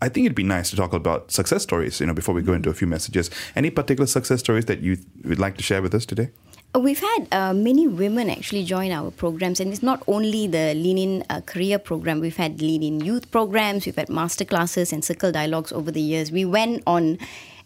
I 0.00 0.08
think 0.08 0.26
it'd 0.26 0.36
be 0.36 0.44
nice 0.44 0.70
to 0.70 0.76
talk 0.76 0.92
about 0.94 1.30
success 1.32 1.62
stories. 1.64 2.00
You 2.00 2.06
know, 2.06 2.14
before 2.14 2.34
we 2.34 2.40
go 2.42 2.52
into 2.54 2.70
a 2.70 2.74
few 2.74 2.86
messages, 2.86 3.30
any 3.56 3.68
particular 3.70 4.06
success 4.06 4.40
stories 4.40 4.64
that 4.66 4.80
you 4.80 4.96
would 5.24 5.38
like 5.40 5.56
to 5.58 5.62
share 5.62 5.82
with 5.82 5.94
us 5.94 6.06
today? 6.06 6.30
We've 6.74 7.00
had 7.00 7.28
uh, 7.32 7.54
many 7.54 7.88
women 7.88 8.28
actually 8.30 8.62
join 8.64 8.92
our 8.92 9.10
programs, 9.10 9.58
and 9.58 9.72
it's 9.72 9.82
not 9.82 10.02
only 10.06 10.46
the 10.46 10.74
Lean 10.74 10.98
In 10.98 11.24
uh, 11.30 11.40
career 11.40 11.78
program. 11.78 12.20
We've 12.20 12.36
had 12.36 12.60
Lean 12.60 12.82
In 12.82 13.00
youth 13.00 13.30
programs, 13.30 13.86
we've 13.86 13.96
had 13.96 14.08
master 14.08 14.44
classes 14.44 14.92
and 14.92 15.04
circle 15.04 15.32
dialogues 15.32 15.72
over 15.72 15.90
the 15.90 16.00
years. 16.00 16.30
We 16.30 16.44
went 16.44 16.82
on 16.86 17.18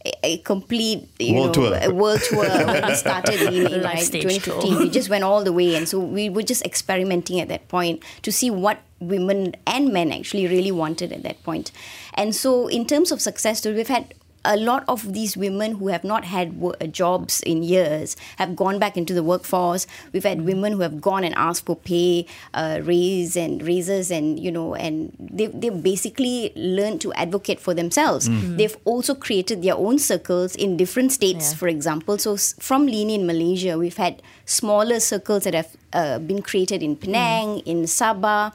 a, 0.07 0.13
a 0.23 0.39
complete 0.39 1.09
you 1.19 1.35
World 1.35 1.57
know, 1.59 1.79
tour. 1.79 1.95
world 1.95 2.21
tour 2.29 2.45
when 2.49 2.87
we 2.87 2.95
started 2.95 3.41
Lean 3.53 3.67
In, 3.67 3.83
Life 3.83 3.95
right? 3.95 4.13
tour. 4.13 4.23
2015. 4.23 4.79
We 4.79 4.89
just 4.89 5.11
went 5.11 5.25
all 5.25 5.43
the 5.45 5.53
way, 5.53 5.75
and 5.75 5.89
so 5.89 5.99
we 5.99 6.31
were 6.31 6.43
just 6.45 6.65
experimenting 6.65 7.41
at 7.41 7.49
that 7.49 7.69
point 7.69 8.03
to 8.23 8.31
see 8.33 8.51
what 8.51 8.81
women 9.01 9.57
and 9.67 9.93
men 9.93 10.13
actually 10.13 10.47
really 10.47 10.73
wanted 10.73 11.13
at 11.13 11.23
that 11.25 11.43
point. 11.43 11.73
And 12.15 12.35
so, 12.35 12.69
in 12.69 12.87
terms 12.87 13.11
of 13.11 13.21
success 13.21 13.59
stories, 13.59 13.77
we've 13.77 13.89
had 13.89 14.15
a 14.45 14.57
lot 14.57 14.85
of 14.89 15.13
these 15.13 15.37
women 15.37 15.77
who 15.77 15.89
have 15.89 16.03
not 16.05 16.25
had 16.25 16.59
wo- 16.59 16.75
uh, 16.81 16.87
jobs 16.87 17.41
in 17.43 17.63
years 17.63 18.17
have 18.39 18.57
gone 18.57 18.79
back 18.79 18.97
into 18.97 19.15
the 19.15 19.23
workforce. 19.23 19.87
We've 20.13 20.25
had 20.25 20.43
women 20.43 20.73
who 20.73 20.81
have 20.81 21.01
gone 21.01 21.23
and 21.25 21.35
asked 21.37 21.67
for 21.67 21.77
pay 21.77 22.27
uh, 22.55 22.81
raise 22.83 23.37
and 23.37 23.63
raises, 23.63 24.11
and 24.11 24.39
you 24.39 24.51
know, 24.51 24.75
and 24.75 25.13
they 25.19 25.47
they 25.47 25.71
basically 25.71 26.53
learned 26.57 27.01
to 27.03 27.13
advocate 27.15 27.61
for 27.61 27.75
themselves. 27.75 28.29
They've 28.57 28.77
also 28.85 29.15
created 29.15 29.63
their 29.63 29.75
own 29.77 29.99
circles 29.99 30.57
in 30.57 30.77
different 30.77 31.13
states, 31.13 31.53
Yeah. 31.53 31.59
for 31.59 31.69
example. 31.69 32.19
So 32.19 32.35
s- 32.35 32.55
from 32.59 32.87
Lean 32.87 33.11
in 33.11 33.27
Malaysia, 33.27 33.79
we've 33.79 33.97
had 33.97 34.23
smaller 34.53 35.01
circles 35.01 35.45
that 35.45 35.55
have 35.55 35.71
uh, 35.95 36.19
been 36.19 36.41
created 36.43 36.83
in 36.83 36.97
Penang, 36.97 37.61
in 37.61 37.83
Sabah, 37.85 38.53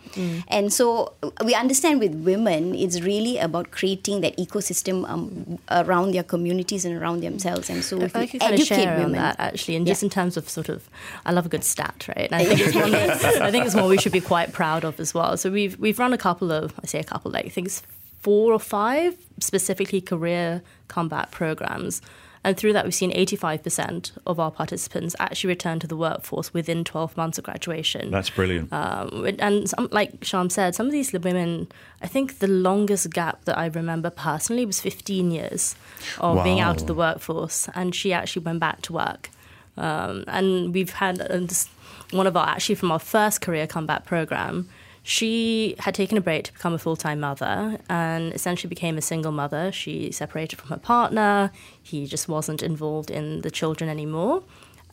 and 0.48 0.72
so 0.72 1.14
uh, 1.24 1.30
we 1.44 1.54
understand 1.56 2.00
with 2.00 2.14
women, 2.32 2.74
it's 2.76 3.02
really 3.02 3.38
about 3.38 3.72
creating 3.72 4.22
that 4.22 4.38
ecosystem 4.38 5.08
um, 5.10 5.58
around 5.72 6.14
their 6.14 6.24
communities 6.24 6.86
and 6.86 6.94
around 7.02 7.22
themselves. 7.22 7.70
And 7.70 7.84
so 7.84 8.02
if 8.02 8.16
I 8.16 8.22
we 8.22 8.28
could 8.28 8.42
kind 8.42 8.54
of 8.54 8.60
educate 8.60 8.88
on 8.88 8.98
women, 8.98 9.20
that 9.24 9.36
actually, 9.40 9.76
and 9.78 9.86
Yeah. 9.88 9.92
just 9.92 10.04
in 10.04 10.10
terms 10.10 10.38
of 10.38 10.50
sort 10.50 10.70
of, 10.70 10.88
I 11.26 11.32
love 11.32 11.46
a 11.46 11.50
good 11.50 11.64
stat, 11.64 12.08
right? 12.10 12.28
And 12.32 12.36
I 12.42 12.46
think 12.50 12.60
it's 12.62 12.76
one. 12.76 12.92
That, 12.92 13.42
I 13.42 13.52
think 13.52 13.66
it's 13.66 13.76
one 13.76 13.88
we 13.90 13.98
should 13.98 14.12
be 14.22 14.22
quite 14.22 14.52
proud 14.54 14.84
of 14.84 15.00
as 15.00 15.14
well. 15.14 15.38
So 15.38 15.50
we've 15.52 15.78
we've 15.80 16.00
run 16.00 16.14
a 16.14 16.18
couple 16.28 16.52
of, 16.52 16.74
I 16.84 16.86
say 16.88 17.00
a 17.00 17.04
couple, 17.14 17.32
like 17.32 17.46
I 17.46 17.50
think 17.50 17.68
it's 17.68 17.82
four 18.22 18.52
or 18.54 18.60
five 18.60 19.16
specifically 19.40 20.02
career 20.02 20.62
comeback 20.88 21.32
programs. 21.32 22.02
And 22.48 22.56
through 22.56 22.72
that, 22.72 22.86
we've 22.86 22.96
seen 22.96 23.12
85% 23.12 24.14
of 24.26 24.40
our 24.40 24.52
participants 24.52 25.18
actually 25.20 25.50
return 25.50 25.80
to 25.80 25.88
the 25.88 25.98
workforce 25.98 26.54
within 26.54 26.86
12 26.86 27.18
months 27.18 27.38
of 27.38 27.44
graduation. 27.44 28.10
That's 28.10 28.30
brilliant. 28.30 28.72
Um, 28.72 29.36
and 29.38 29.70
some, 29.70 29.90
like 29.92 30.24
Sham 30.24 30.50
said, 30.50 30.74
some 30.74 30.86
of 30.86 30.94
these 30.94 31.12
women, 31.12 31.68
I 32.02 32.08
think 32.08 32.40
the 32.40 32.48
longest 32.48 33.12
gap 33.12 33.44
that 33.44 33.58
I 33.58 33.66
remember 33.66 34.10
personally 34.10 34.66
was 34.66 34.80
15 34.80 35.30
years 35.30 35.76
of 36.20 36.42
being 36.46 36.62
out 36.62 36.80
of 36.80 36.88
the 36.88 36.94
workforce, 36.94 37.68
and 37.76 37.94
she 37.94 38.14
actually 38.14 38.44
went 38.44 38.62
back 38.62 38.82
to 38.84 38.94
work. 38.94 39.30
Um, 39.76 40.24
and 40.28 40.74
we've 40.74 40.94
had 40.94 41.20
uh, 41.20 41.40
this, 41.40 41.68
one 42.12 42.28
of 42.28 42.38
our 42.38 42.48
actually 42.48 42.76
from 42.76 42.94
our 42.94 43.00
first 43.00 43.42
career 43.42 43.68
comeback 43.68 44.06
program. 44.06 44.70
She 45.10 45.76
had 45.80 45.96
taken 45.96 46.18
a 46.18 46.22
break 46.22 46.44
to 46.44 46.54
become 46.54 46.74
a 46.74 46.78
full 46.78 46.98
time 46.98 47.22
mother 47.22 47.80
and 47.88 48.34
essentially 48.34 48.68
became 48.68 48.98
a 48.98 49.02
single 49.02 49.32
mother. 49.32 49.72
She 49.72 50.12
separated 50.12 50.58
from 50.60 50.68
her 50.70 50.76
partner. 50.78 51.50
He 51.82 52.06
just 52.08 52.28
wasn't 52.28 52.62
involved 52.62 53.10
in 53.10 53.40
the 53.40 53.50
children 53.50 53.90
anymore. 53.90 54.44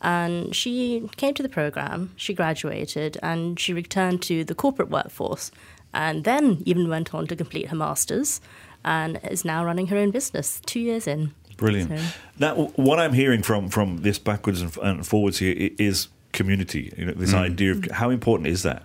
And 0.03 0.55
she 0.55 1.09
came 1.17 1.35
to 1.35 1.43
the 1.43 1.49
program, 1.49 2.13
she 2.15 2.33
graduated, 2.33 3.19
and 3.25 3.59
she 3.59 3.73
returned 3.73 4.23
to 4.23 4.45
the 4.45 4.55
corporate 4.55 4.89
workforce, 4.89 5.51
and 5.93 6.23
then 6.23 6.63
even 6.65 6.89
went 6.89 7.13
on 7.13 7.27
to 7.27 7.35
complete 7.35 7.69
her 7.71 7.77
master's 7.77 8.41
and 8.85 9.19
is 9.29 9.45
now 9.45 9.65
running 9.65 9.89
her 9.89 9.97
own 9.97 10.13
business 10.13 10.61
two 10.65 10.79
years 10.79 11.09
in. 11.09 11.33
Brilliant. 11.57 11.91
So- 11.99 12.05
Now, 12.39 12.55
what 12.77 13.01
I'm 13.01 13.15
hearing 13.15 13.43
from 13.43 13.69
from 13.69 14.03
this 14.03 14.19
backwards 14.21 14.61
and, 14.61 15.05
forwards 15.05 15.39
here 15.39 15.71
is 15.77 16.07
community. 16.33 16.93
You 16.97 17.07
know, 17.07 17.15
this 17.17 17.33
Mm. 17.33 17.39
idea 17.51 17.71
of 17.73 17.91
how 17.91 18.11
important 18.11 18.47
is 18.47 18.63
that? 18.63 18.85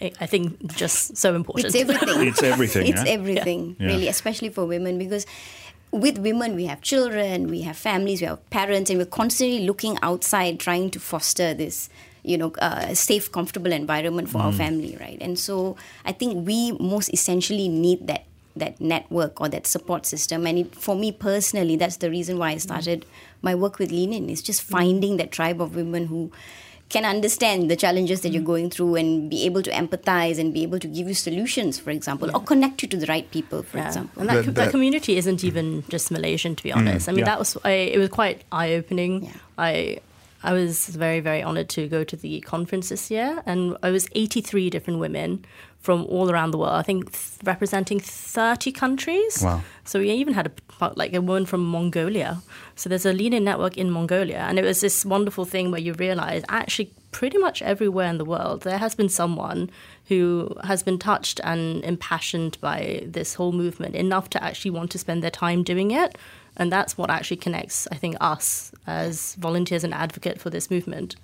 I 0.00 0.12
I 0.20 0.26
think 0.26 0.74
just 0.76 1.16
so 1.16 1.34
important. 1.34 1.66
it's 1.66 1.74
everything. 1.76 2.28
It's 2.28 2.42
everything. 2.42 2.86
it's 2.86 3.04
yeah? 3.04 3.12
everything, 3.18 3.76
Yeah. 3.78 3.86
really, 3.86 4.08
especially 4.08 4.48
for 4.50 4.64
women, 4.66 4.98
because 4.98 5.26
with 5.90 6.18
women 6.18 6.54
we 6.54 6.66
have 6.66 6.80
children, 6.82 7.48
we 7.48 7.62
have 7.62 7.76
families, 7.76 8.20
we 8.20 8.26
have 8.26 8.48
parents, 8.50 8.90
and 8.90 8.98
we're 8.98 9.06
constantly 9.06 9.60
looking 9.66 9.98
outside, 10.02 10.60
trying 10.60 10.90
to 10.90 11.00
foster 11.00 11.54
this, 11.54 11.88
you 12.22 12.36
know, 12.36 12.52
uh, 12.60 12.92
safe, 12.94 13.32
comfortable 13.32 13.72
environment 13.72 14.28
for 14.28 14.38
our 14.38 14.52
family, 14.52 14.96
right? 15.00 15.16
And 15.20 15.38
so 15.38 15.76
I 16.04 16.12
think 16.12 16.46
we 16.46 16.72
most 16.72 17.08
essentially 17.12 17.68
need 17.68 18.06
that 18.06 18.24
that 18.56 18.80
network 18.80 19.40
or 19.40 19.48
that 19.48 19.66
support 19.68 20.04
system. 20.04 20.44
And 20.44 20.58
it, 20.58 20.74
for 20.74 20.96
me 20.96 21.12
personally, 21.12 21.76
that's 21.76 21.98
the 21.98 22.10
reason 22.10 22.38
why 22.38 22.50
I 22.50 22.56
started 22.58 23.06
my 23.40 23.54
work 23.54 23.78
with 23.78 23.92
Lean 23.92 24.12
In. 24.12 24.28
Is 24.28 24.42
just 24.42 24.62
finding 24.62 25.16
that 25.18 25.30
tribe 25.30 25.62
of 25.62 25.76
women 25.76 26.06
who 26.06 26.32
can 26.88 27.04
understand 27.04 27.70
the 27.70 27.76
challenges 27.76 28.22
that 28.22 28.30
you're 28.30 28.40
hmm. 28.40 28.46
going 28.46 28.70
through 28.70 28.96
and 28.96 29.28
be 29.28 29.44
able 29.44 29.62
to 29.62 29.70
empathize 29.70 30.38
and 30.38 30.54
be 30.54 30.62
able 30.62 30.78
to 30.78 30.88
give 30.88 31.06
you 31.06 31.14
solutions, 31.14 31.78
for 31.78 31.90
example, 31.90 32.30
or 32.34 32.40
connect 32.40 32.82
you 32.82 32.88
to 32.88 32.96
the 32.96 33.06
right 33.06 33.30
people, 33.30 33.62
for 33.62 33.78
Yeah. 33.78 33.88
example. 33.88 34.20
And 34.20 34.30
that, 34.30 34.44
that- 34.46 34.54
that 34.54 34.70
community 34.70 35.16
isn't 35.16 35.44
even 35.44 35.84
just 35.88 36.10
Malaysian, 36.10 36.56
to 36.56 36.62
be 36.62 36.70
hmm. 36.70 36.78
honest. 36.78 37.08
I 37.08 37.12
mean, 37.12 37.20
yeah. 37.20 37.24
that 37.26 37.38
was 37.38 37.56
I, 37.64 37.70
it 37.70 37.98
was 37.98 38.08
quite 38.08 38.44
eye 38.50 38.74
opening. 38.74 39.24
Yeah. 39.24 39.32
I 39.58 39.98
I 40.42 40.52
was 40.52 40.86
very 40.88 41.20
very 41.20 41.42
honored 41.42 41.68
to 41.70 41.88
go 41.88 42.04
to 42.04 42.16
the 42.16 42.40
conference 42.40 42.88
this 42.90 43.10
year, 43.10 43.42
and 43.46 43.76
I 43.82 43.90
was 43.90 44.08
83 44.12 44.70
different 44.70 45.00
women 45.00 45.44
from 45.80 46.04
all 46.06 46.30
around 46.30 46.50
the 46.50 46.58
world. 46.58 46.74
I 46.74 46.82
think 46.82 47.12
th- 47.12 47.38
representing 47.44 48.00
30 48.00 48.72
countries. 48.72 49.42
Wow. 49.42 49.62
So 49.84 50.00
we 50.00 50.10
even 50.10 50.34
had 50.34 50.46
a 50.46 50.92
like 50.94 51.12
a 51.14 51.20
woman 51.20 51.46
from 51.46 51.64
Mongolia. 51.64 52.40
So 52.76 52.88
there's 52.88 53.06
a 53.06 53.12
lean-in 53.12 53.44
network 53.44 53.76
in 53.76 53.90
Mongolia, 53.90 54.38
and 54.48 54.58
it 54.58 54.64
was 54.64 54.80
this 54.80 55.04
wonderful 55.04 55.44
thing 55.44 55.70
where 55.70 55.80
you 55.80 55.92
realize 55.94 56.44
actually 56.48 56.92
pretty 57.10 57.38
much 57.38 57.62
everywhere 57.62 58.08
in 58.08 58.18
the 58.18 58.24
world 58.24 58.62
there 58.62 58.78
has 58.78 58.94
been 58.94 59.08
someone 59.08 59.70
who 60.08 60.54
has 60.64 60.82
been 60.82 60.98
touched 60.98 61.40
and 61.42 61.82
impassioned 61.84 62.60
by 62.60 63.02
this 63.06 63.34
whole 63.34 63.52
movement 63.52 63.94
enough 63.94 64.28
to 64.30 64.42
actually 64.44 64.70
want 64.70 64.90
to 64.90 64.98
spend 64.98 65.22
their 65.22 65.30
time 65.30 65.62
doing 65.62 65.90
it. 65.90 66.16
And 66.58 66.72
that's 66.72 66.98
what 66.98 67.10
actually 67.10 67.36
connects, 67.36 67.86
I 67.92 67.96
think, 67.96 68.16
us 68.20 68.72
as 68.86 69.34
volunteers 69.36 69.84
and 69.84 69.94
advocate 69.94 70.40
for 70.40 70.50
this 70.50 70.70
movement. 70.70 71.16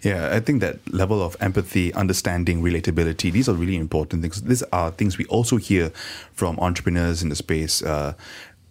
Yeah, 0.00 0.30
I 0.32 0.40
think 0.40 0.60
that 0.62 0.78
level 0.92 1.22
of 1.22 1.36
empathy, 1.40 1.92
understanding, 1.92 2.62
relatability, 2.62 3.30
these 3.30 3.48
are 3.48 3.54
really 3.54 3.76
important 3.76 4.22
things. 4.22 4.42
These 4.42 4.62
are 4.72 4.90
things 4.90 5.18
we 5.18 5.26
also 5.26 5.56
hear 5.56 5.90
from 6.32 6.58
entrepreneurs 6.58 7.22
in 7.22 7.28
the 7.28 7.36
space. 7.36 7.82
Uh, 7.82 8.14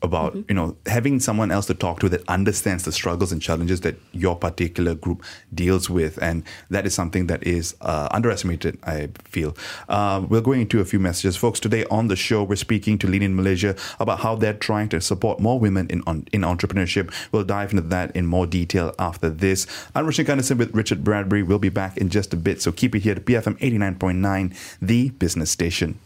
about 0.01 0.35
you 0.47 0.55
know 0.55 0.75
having 0.85 1.19
someone 1.19 1.51
else 1.51 1.65
to 1.67 1.73
talk 1.73 1.99
to 1.99 2.09
that 2.09 2.23
understands 2.27 2.83
the 2.83 2.91
struggles 2.91 3.31
and 3.31 3.41
challenges 3.41 3.81
that 3.81 3.95
your 4.11 4.35
particular 4.35 4.95
group 4.95 5.23
deals 5.53 5.89
with, 5.89 6.21
and 6.21 6.43
that 6.69 6.85
is 6.85 6.93
something 6.93 7.27
that 7.27 7.43
is 7.43 7.75
uh, 7.81 8.07
underestimated. 8.11 8.77
I 8.83 9.09
feel. 9.25 9.55
Uh, 9.89 10.25
we're 10.27 10.41
going 10.41 10.61
into 10.61 10.79
a 10.79 10.85
few 10.85 10.99
messages, 10.99 11.37
folks. 11.37 11.59
Today 11.59 11.85
on 11.85 12.07
the 12.07 12.15
show, 12.15 12.43
we're 12.43 12.55
speaking 12.55 12.97
to 12.99 13.07
Lean 13.07 13.21
in 13.21 13.35
Malaysia 13.35 13.75
about 13.99 14.19
how 14.19 14.35
they're 14.35 14.53
trying 14.53 14.89
to 14.89 15.01
support 15.01 15.39
more 15.39 15.59
women 15.59 15.87
in 15.89 16.01
on, 16.07 16.27
in 16.31 16.41
entrepreneurship. 16.41 17.13
We'll 17.31 17.43
dive 17.43 17.71
into 17.71 17.83
that 17.83 18.15
in 18.15 18.25
more 18.25 18.47
detail 18.47 18.93
after 18.99 19.29
this. 19.29 19.67
I'm 19.95 20.05
Roshan 20.05 20.25
Kanesan 20.25 20.57
with 20.57 20.73
Richard 20.73 21.03
Bradbury. 21.03 21.43
We'll 21.43 21.59
be 21.59 21.69
back 21.69 21.97
in 21.97 22.09
just 22.09 22.33
a 22.33 22.37
bit, 22.37 22.61
so 22.61 22.71
keep 22.71 22.95
it 22.95 22.99
here 22.99 23.15
to 23.15 23.21
BFM 23.21 23.57
89.9, 23.59 24.77
the 24.81 25.09
business 25.09 25.51
station. 25.51 25.99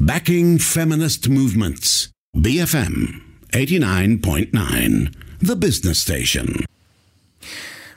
Backing 0.00 0.58
feminist 0.58 1.28
movements. 1.28 2.10
BFM 2.34 3.20
89.9, 3.52 5.14
the 5.38 5.54
business 5.54 5.98
station. 6.00 6.64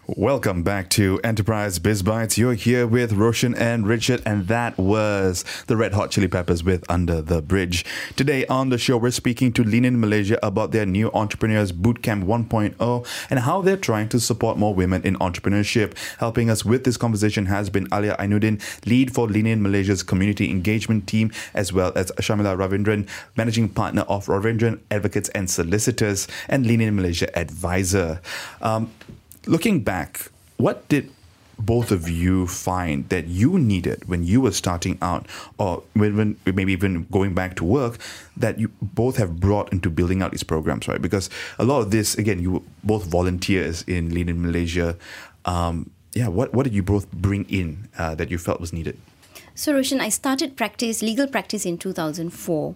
Welcome 0.08 0.62
back 0.62 0.92
to 0.92 1.20
Enterprise 1.24 1.80
Biz 1.80 2.04
Bytes. 2.04 2.38
You're 2.38 2.54
here 2.54 2.86
with 2.86 3.14
Roshan 3.14 3.56
and 3.56 3.88
Richard, 3.88 4.22
and 4.24 4.48
that 4.48 4.78
was 4.78 5.44
the 5.66 5.76
Red 5.76 5.94
Hot 5.94 6.12
Chili 6.12 6.28
Peppers 6.28 6.64
with 6.64 6.86
Under 6.92 7.24
the 7.24 7.42
Bridge. 7.42 7.84
Today 8.16 8.46
on 8.46 8.70
the 8.70 8.78
show, 8.78 8.98
we're 8.98 9.10
speaking 9.10 9.52
to 9.54 9.64
Lean 9.64 9.84
in 9.84 10.00
Malaysia 10.00 10.38
about 10.46 10.72
their 10.72 10.86
new 10.86 11.10
Entrepreneurs 11.16 11.72
Bootcamp 11.72 12.24
1.0 12.24 13.08
and 13.32 13.40
how 13.40 13.62
they're 13.62 13.76
trying 13.76 14.08
to 14.10 14.20
support 14.20 14.60
more 14.60 14.76
women 14.76 15.02
in 15.02 15.16
entrepreneurship. 15.16 15.98
Helping 16.20 16.52
us 16.52 16.64
with 16.64 16.84
this 16.84 16.98
conversation 16.98 17.48
has 17.48 17.72
been 17.72 17.88
Alia 17.92 18.16
Ainuddin, 18.20 18.62
lead 18.86 19.12
for 19.12 19.28
Lean 19.28 19.48
in 19.48 19.64
Malaysia's 19.64 20.04
community 20.04 20.52
engagement 20.52 21.08
team, 21.08 21.32
as 21.56 21.74
well 21.74 21.92
as 21.96 22.12
Shamila 22.20 22.56
Ravindran, 22.56 23.10
managing 23.36 23.70
partner 23.70 24.04
of 24.04 24.28
Ravindran 24.28 24.82
Advocates 24.92 25.30
and 25.30 25.50
Solicitors, 25.50 26.28
and 26.48 26.68
Lean 26.68 26.82
in 26.82 26.96
Malaysia 26.96 27.36
advisor. 27.36 28.22
Um, 28.62 28.92
looking 29.48 29.84
back, 29.84 30.32
what 30.58 30.88
did 30.90 31.12
both 31.58 31.92
of 31.92 32.10
you 32.10 32.48
find 32.48 33.08
that 33.10 33.28
you 33.28 33.58
needed 33.58 34.08
when 34.08 34.24
you 34.24 34.42
were 34.42 34.52
starting 34.52 34.98
out, 35.02 35.26
or 35.58 35.84
when, 35.94 36.18
when 36.18 36.38
maybe 36.46 36.74
even 36.74 37.06
going 37.12 37.34
back 37.34 37.56
to 37.56 37.64
work, 37.64 37.98
that 38.36 38.60
you 38.60 38.70
both 38.82 39.18
have 39.18 39.40
brought 39.40 39.72
into 39.72 39.90
building 39.90 40.22
out 40.22 40.32
these 40.32 40.44
programs, 40.44 40.88
right? 40.88 41.02
Because 41.02 41.30
a 41.58 41.64
lot 41.64 41.80
of 41.80 41.92
this, 41.92 42.18
again, 42.18 42.40
you 42.40 42.52
were 42.52 42.62
both 42.84 43.06
volunteers 43.06 43.84
in 43.84 44.14
Lean 44.14 44.30
in 44.30 44.42
Malaysia. 44.42 44.98
Um, 45.46 45.90
yeah, 46.14 46.28
what, 46.28 46.54
what 46.54 46.64
did 46.64 46.74
you 46.74 46.84
both 46.84 47.12
bring 47.12 47.46
in 47.50 47.88
uh, 47.98 48.16
that 48.16 48.30
you 48.30 48.38
felt 48.38 48.60
was 48.60 48.74
needed? 48.74 48.98
So, 49.54 49.74
Roshan, 49.74 50.02
I 50.02 50.10
started 50.10 50.58
practice, 50.58 51.02
legal 51.02 51.28
practice 51.28 51.66
in 51.66 51.78
2004. 51.78 52.76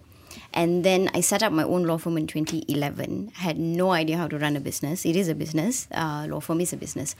And 0.52 0.84
then 0.84 1.10
I 1.14 1.20
set 1.20 1.42
up 1.42 1.52
my 1.52 1.62
own 1.62 1.84
law 1.84 1.96
firm 1.96 2.18
in 2.18 2.26
2011. 2.26 3.32
I 3.36 3.40
had 3.40 3.58
no 3.58 3.92
idea 3.92 4.16
how 4.16 4.28
to 4.28 4.38
run 4.38 4.56
a 4.56 4.60
business. 4.60 5.06
It 5.06 5.16
is 5.16 5.28
a 5.28 5.34
business. 5.34 5.86
Uh, 5.92 6.26
law 6.28 6.40
firm 6.40 6.60
is 6.60 6.72
a 6.72 6.76
business. 6.76 7.14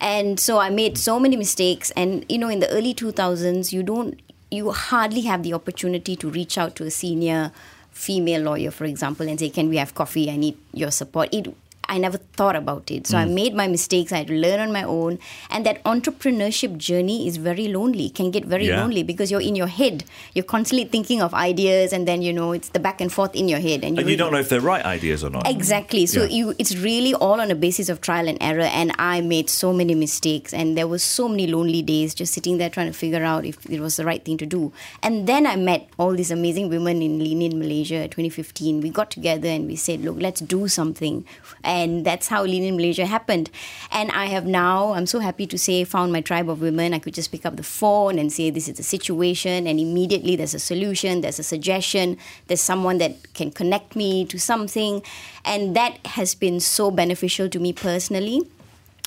And 0.00 0.38
so 0.38 0.58
I 0.58 0.70
made 0.70 0.96
so 0.96 1.18
many 1.18 1.36
mistakes. 1.36 1.90
And, 1.92 2.24
you 2.28 2.38
know, 2.38 2.48
in 2.48 2.60
the 2.60 2.70
early 2.70 2.94
2000s, 2.94 3.72
you 3.72 3.82
don't, 3.82 4.20
you 4.50 4.70
hardly 4.70 5.22
have 5.22 5.42
the 5.42 5.54
opportunity 5.54 6.14
to 6.16 6.30
reach 6.30 6.56
out 6.56 6.76
to 6.76 6.84
a 6.84 6.90
senior 6.90 7.52
female 7.90 8.42
lawyer, 8.42 8.70
for 8.70 8.84
example, 8.84 9.28
and 9.28 9.38
say, 9.40 9.50
can 9.50 9.68
we 9.68 9.76
have 9.76 9.94
coffee? 9.94 10.30
I 10.30 10.36
need 10.36 10.56
your 10.72 10.92
support. 10.92 11.28
It, 11.34 11.52
I 11.88 11.98
never 11.98 12.18
thought 12.18 12.56
about 12.56 12.90
it. 12.90 13.06
So 13.06 13.16
I 13.16 13.24
hmm. 13.24 13.34
made 13.34 13.54
my 13.54 13.66
mistakes. 13.66 14.12
I 14.12 14.18
had 14.18 14.26
to 14.28 14.34
learn 14.34 14.60
on 14.60 14.72
my 14.72 14.82
own. 14.82 15.18
And 15.50 15.64
that 15.64 15.82
entrepreneurship 15.84 16.76
journey 16.76 17.26
is 17.26 17.36
very 17.38 17.68
lonely, 17.68 18.10
can 18.10 18.30
get 18.30 18.44
very 18.44 18.66
Yeah. 18.68 18.80
lonely 18.82 19.02
because 19.02 19.30
you're 19.30 19.40
in 19.40 19.56
your 19.56 19.66
head. 19.68 20.04
You're 20.34 20.44
constantly 20.44 20.84
thinking 20.84 21.22
of 21.22 21.32
ideas, 21.34 21.92
and 21.92 22.06
then, 22.06 22.20
you 22.22 22.32
know, 22.32 22.52
it's 22.52 22.68
the 22.70 22.78
back 22.78 23.00
and 23.00 23.12
forth 23.12 23.34
in 23.34 23.48
your 23.48 23.60
head. 23.60 23.84
And 23.84 23.96
you, 23.96 24.02
And 24.02 24.10
you 24.10 24.16
don't 24.16 24.32
know 24.32 24.38
if 24.38 24.48
they're 24.48 24.60
right 24.60 24.84
ideas 24.84 25.24
or 25.24 25.30
not. 25.30 25.48
Exactly. 25.48 26.04
So 26.06 26.24
Yeah. 26.24 26.36
you, 26.38 26.54
it's 26.58 26.76
really 26.76 27.14
all 27.14 27.40
on 27.40 27.50
a 27.50 27.54
basis 27.54 27.88
of 27.88 28.00
trial 28.00 28.28
and 28.28 28.36
error. 28.40 28.68
And 28.68 28.92
I 28.98 29.20
made 29.20 29.48
so 29.48 29.72
many 29.72 29.94
mistakes, 29.94 30.52
and 30.52 30.76
there 30.76 30.86
was 30.86 31.02
so 31.02 31.28
many 31.28 31.46
lonely 31.46 31.82
days 31.82 32.14
just 32.14 32.34
sitting 32.34 32.58
there 32.58 32.68
trying 32.68 32.92
to 32.92 32.98
figure 33.04 33.24
out 33.24 33.46
if 33.46 33.64
it 33.70 33.80
was 33.80 33.96
the 33.96 34.04
right 34.04 34.24
thing 34.24 34.36
to 34.38 34.46
do. 34.46 34.72
And 35.02 35.26
then 35.26 35.46
I 35.46 35.56
met 35.56 35.88
all 35.96 36.12
these 36.12 36.30
amazing 36.30 36.68
women 36.68 37.00
in 37.00 37.18
Lean 37.18 37.40
In 37.40 37.58
Malaysia 37.58 38.06
2015. 38.08 38.80
We 38.82 38.90
got 38.90 39.10
together 39.10 39.48
and 39.48 39.66
we 39.66 39.76
said, 39.76 40.04
look, 40.04 40.16
let's 40.20 40.40
do 40.40 40.68
something. 40.68 41.24
And 41.64 41.77
that's 42.04 42.28
how 42.28 42.44
Lean 42.44 42.64
In 42.64 42.76
Malaysia 42.76 43.06
happened. 43.06 43.50
And 43.90 44.10
I 44.12 44.26
have 44.26 44.46
now, 44.46 44.92
I'm 44.92 45.06
so 45.06 45.18
happy 45.18 45.46
to 45.46 45.58
say, 45.58 45.84
found 45.84 46.12
my 46.12 46.20
tribe 46.20 46.48
of 46.48 46.60
women. 46.60 46.94
I 46.94 46.98
could 46.98 47.14
just 47.14 47.30
pick 47.30 47.44
up 47.44 47.56
the 47.56 47.62
phone 47.62 48.18
and 48.18 48.32
say, 48.32 48.50
this 48.50 48.68
is 48.68 48.76
the 48.76 48.82
situation. 48.82 49.66
And 49.66 49.78
immediately 49.78 50.36
there's 50.36 50.54
a 50.54 50.58
solution, 50.58 51.20
there's 51.20 51.38
a 51.38 51.42
suggestion, 51.42 52.16
there's 52.46 52.60
someone 52.60 52.98
that 52.98 53.32
can 53.34 53.50
connect 53.50 53.96
me 53.96 54.24
to 54.26 54.38
something. 54.38 55.02
And 55.44 55.74
that 55.76 55.98
has 56.18 56.34
been 56.34 56.60
so 56.60 56.90
beneficial 56.90 57.48
to 57.48 57.58
me 57.58 57.72
personally 57.72 58.42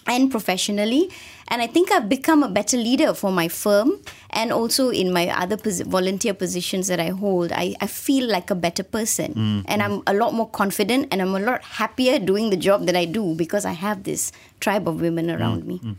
and 0.07 0.31
professionally. 0.31 1.09
And 1.51 1.61
I 1.61 1.67
think 1.67 1.91
I've 1.91 2.07
become 2.07 2.43
a 2.43 2.47
better 2.47 2.77
leader 2.77 3.13
for 3.13 3.29
my 3.29 3.49
firm 3.49 3.99
and 4.29 4.53
also 4.53 4.87
in 4.89 5.11
my 5.11 5.27
other 5.27 5.57
posi- 5.57 5.85
volunteer 5.85 6.33
positions 6.33 6.87
that 6.87 6.99
I 6.99 7.09
hold. 7.09 7.51
I, 7.51 7.75
I 7.81 7.87
feel 7.87 8.25
like 8.25 8.49
a 8.49 8.55
better 8.55 8.83
person 8.83 9.33
mm, 9.33 9.59
mm. 9.59 9.65
and 9.67 9.83
I'm 9.83 10.01
a 10.07 10.13
lot 10.13 10.33
more 10.33 10.47
confident 10.47 11.09
and 11.11 11.21
I'm 11.21 11.35
a 11.35 11.39
lot 11.39 11.61
happier 11.63 12.19
doing 12.19 12.51
the 12.51 12.57
job 12.57 12.85
that 12.85 12.95
I 12.95 13.03
do 13.03 13.35
because 13.35 13.65
I 13.65 13.73
have 13.73 14.03
this 14.03 14.31
tribe 14.61 14.87
of 14.87 15.01
women 15.01 15.29
around 15.29 15.63
mm, 15.63 15.67
me. 15.67 15.95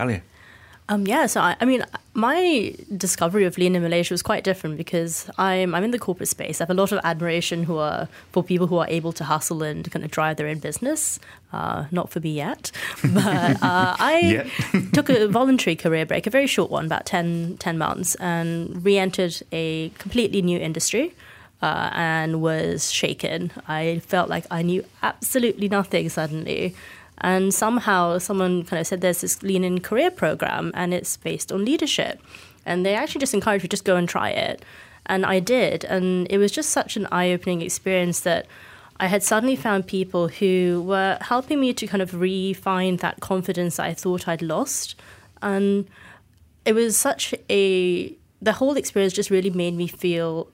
Alia. 0.00 0.22
Um, 0.88 1.06
yeah, 1.06 1.26
so 1.26 1.40
I, 1.40 1.56
I 1.60 1.64
mean, 1.64 1.84
my 2.14 2.74
discovery 2.96 3.44
of 3.44 3.56
Lean 3.56 3.76
in 3.76 3.82
Malaysia 3.82 4.12
was 4.12 4.22
quite 4.22 4.44
different 4.44 4.76
because 4.76 5.30
I'm 5.38 5.74
I'm 5.74 5.84
in 5.84 5.92
the 5.92 5.98
corporate 5.98 6.28
space. 6.28 6.60
I 6.60 6.64
have 6.64 6.70
a 6.70 6.74
lot 6.74 6.92
of 6.92 7.00
admiration 7.04 7.64
who 7.64 7.78
are 7.78 8.08
for 8.32 8.42
people 8.42 8.66
who 8.66 8.78
are 8.78 8.86
able 8.88 9.12
to 9.12 9.24
hustle 9.24 9.62
and 9.62 9.90
kind 9.90 10.04
of 10.04 10.10
drive 10.10 10.36
their 10.36 10.48
own 10.48 10.58
business. 10.58 11.20
Uh, 11.52 11.86
not 11.90 12.10
for 12.10 12.20
me 12.20 12.32
yet, 12.32 12.72
but 13.14 13.56
uh, 13.62 13.96
I 13.98 14.50
took 14.92 15.08
a 15.08 15.28
voluntary 15.28 15.76
career 15.76 16.04
break, 16.04 16.26
a 16.26 16.30
very 16.30 16.46
short 16.46 16.70
one, 16.70 16.86
about 16.86 17.06
10, 17.06 17.58
10 17.58 17.78
months, 17.78 18.14
and 18.16 18.84
re-entered 18.84 19.40
a 19.52 19.90
completely 19.98 20.42
new 20.42 20.58
industry. 20.58 21.14
Uh, 21.62 21.90
and 21.92 22.42
was 22.42 22.90
shaken. 22.90 23.52
I 23.68 24.00
felt 24.04 24.28
like 24.28 24.44
I 24.50 24.62
knew 24.62 24.84
absolutely 25.00 25.68
nothing 25.68 26.08
suddenly. 26.08 26.74
And 27.18 27.54
somehow 27.54 28.18
someone 28.18 28.64
kind 28.64 28.80
of 28.80 28.86
said 28.86 29.00
there's 29.00 29.20
this 29.20 29.42
lean 29.42 29.64
in 29.64 29.80
career 29.80 30.10
program 30.10 30.72
and 30.74 30.92
it's 30.92 31.16
based 31.16 31.52
on 31.52 31.64
leadership. 31.64 32.20
And 32.64 32.84
they 32.84 32.94
actually 32.94 33.20
just 33.20 33.34
encouraged 33.34 33.64
me 33.64 33.68
to 33.68 33.76
just 33.76 33.84
go 33.84 33.96
and 33.96 34.08
try 34.08 34.30
it. 34.30 34.64
And 35.06 35.26
I 35.26 35.40
did. 35.40 35.84
And 35.84 36.26
it 36.30 36.38
was 36.38 36.52
just 36.52 36.70
such 36.70 36.96
an 36.96 37.06
eye 37.12 37.32
opening 37.32 37.62
experience 37.62 38.20
that 38.20 38.46
I 38.98 39.06
had 39.06 39.22
suddenly 39.22 39.56
found 39.56 39.86
people 39.86 40.28
who 40.28 40.84
were 40.86 41.18
helping 41.20 41.60
me 41.60 41.72
to 41.74 41.86
kind 41.86 42.02
of 42.02 42.20
refine 42.20 42.96
that 42.98 43.20
confidence 43.20 43.76
that 43.76 43.86
I 43.86 43.94
thought 43.94 44.28
I'd 44.28 44.42
lost. 44.42 44.94
And 45.40 45.88
it 46.64 46.74
was 46.74 46.96
such 46.96 47.34
a, 47.50 48.16
the 48.40 48.52
whole 48.52 48.76
experience 48.76 49.12
just 49.12 49.30
really 49.30 49.50
made 49.50 49.74
me 49.74 49.88
feel 49.88 50.48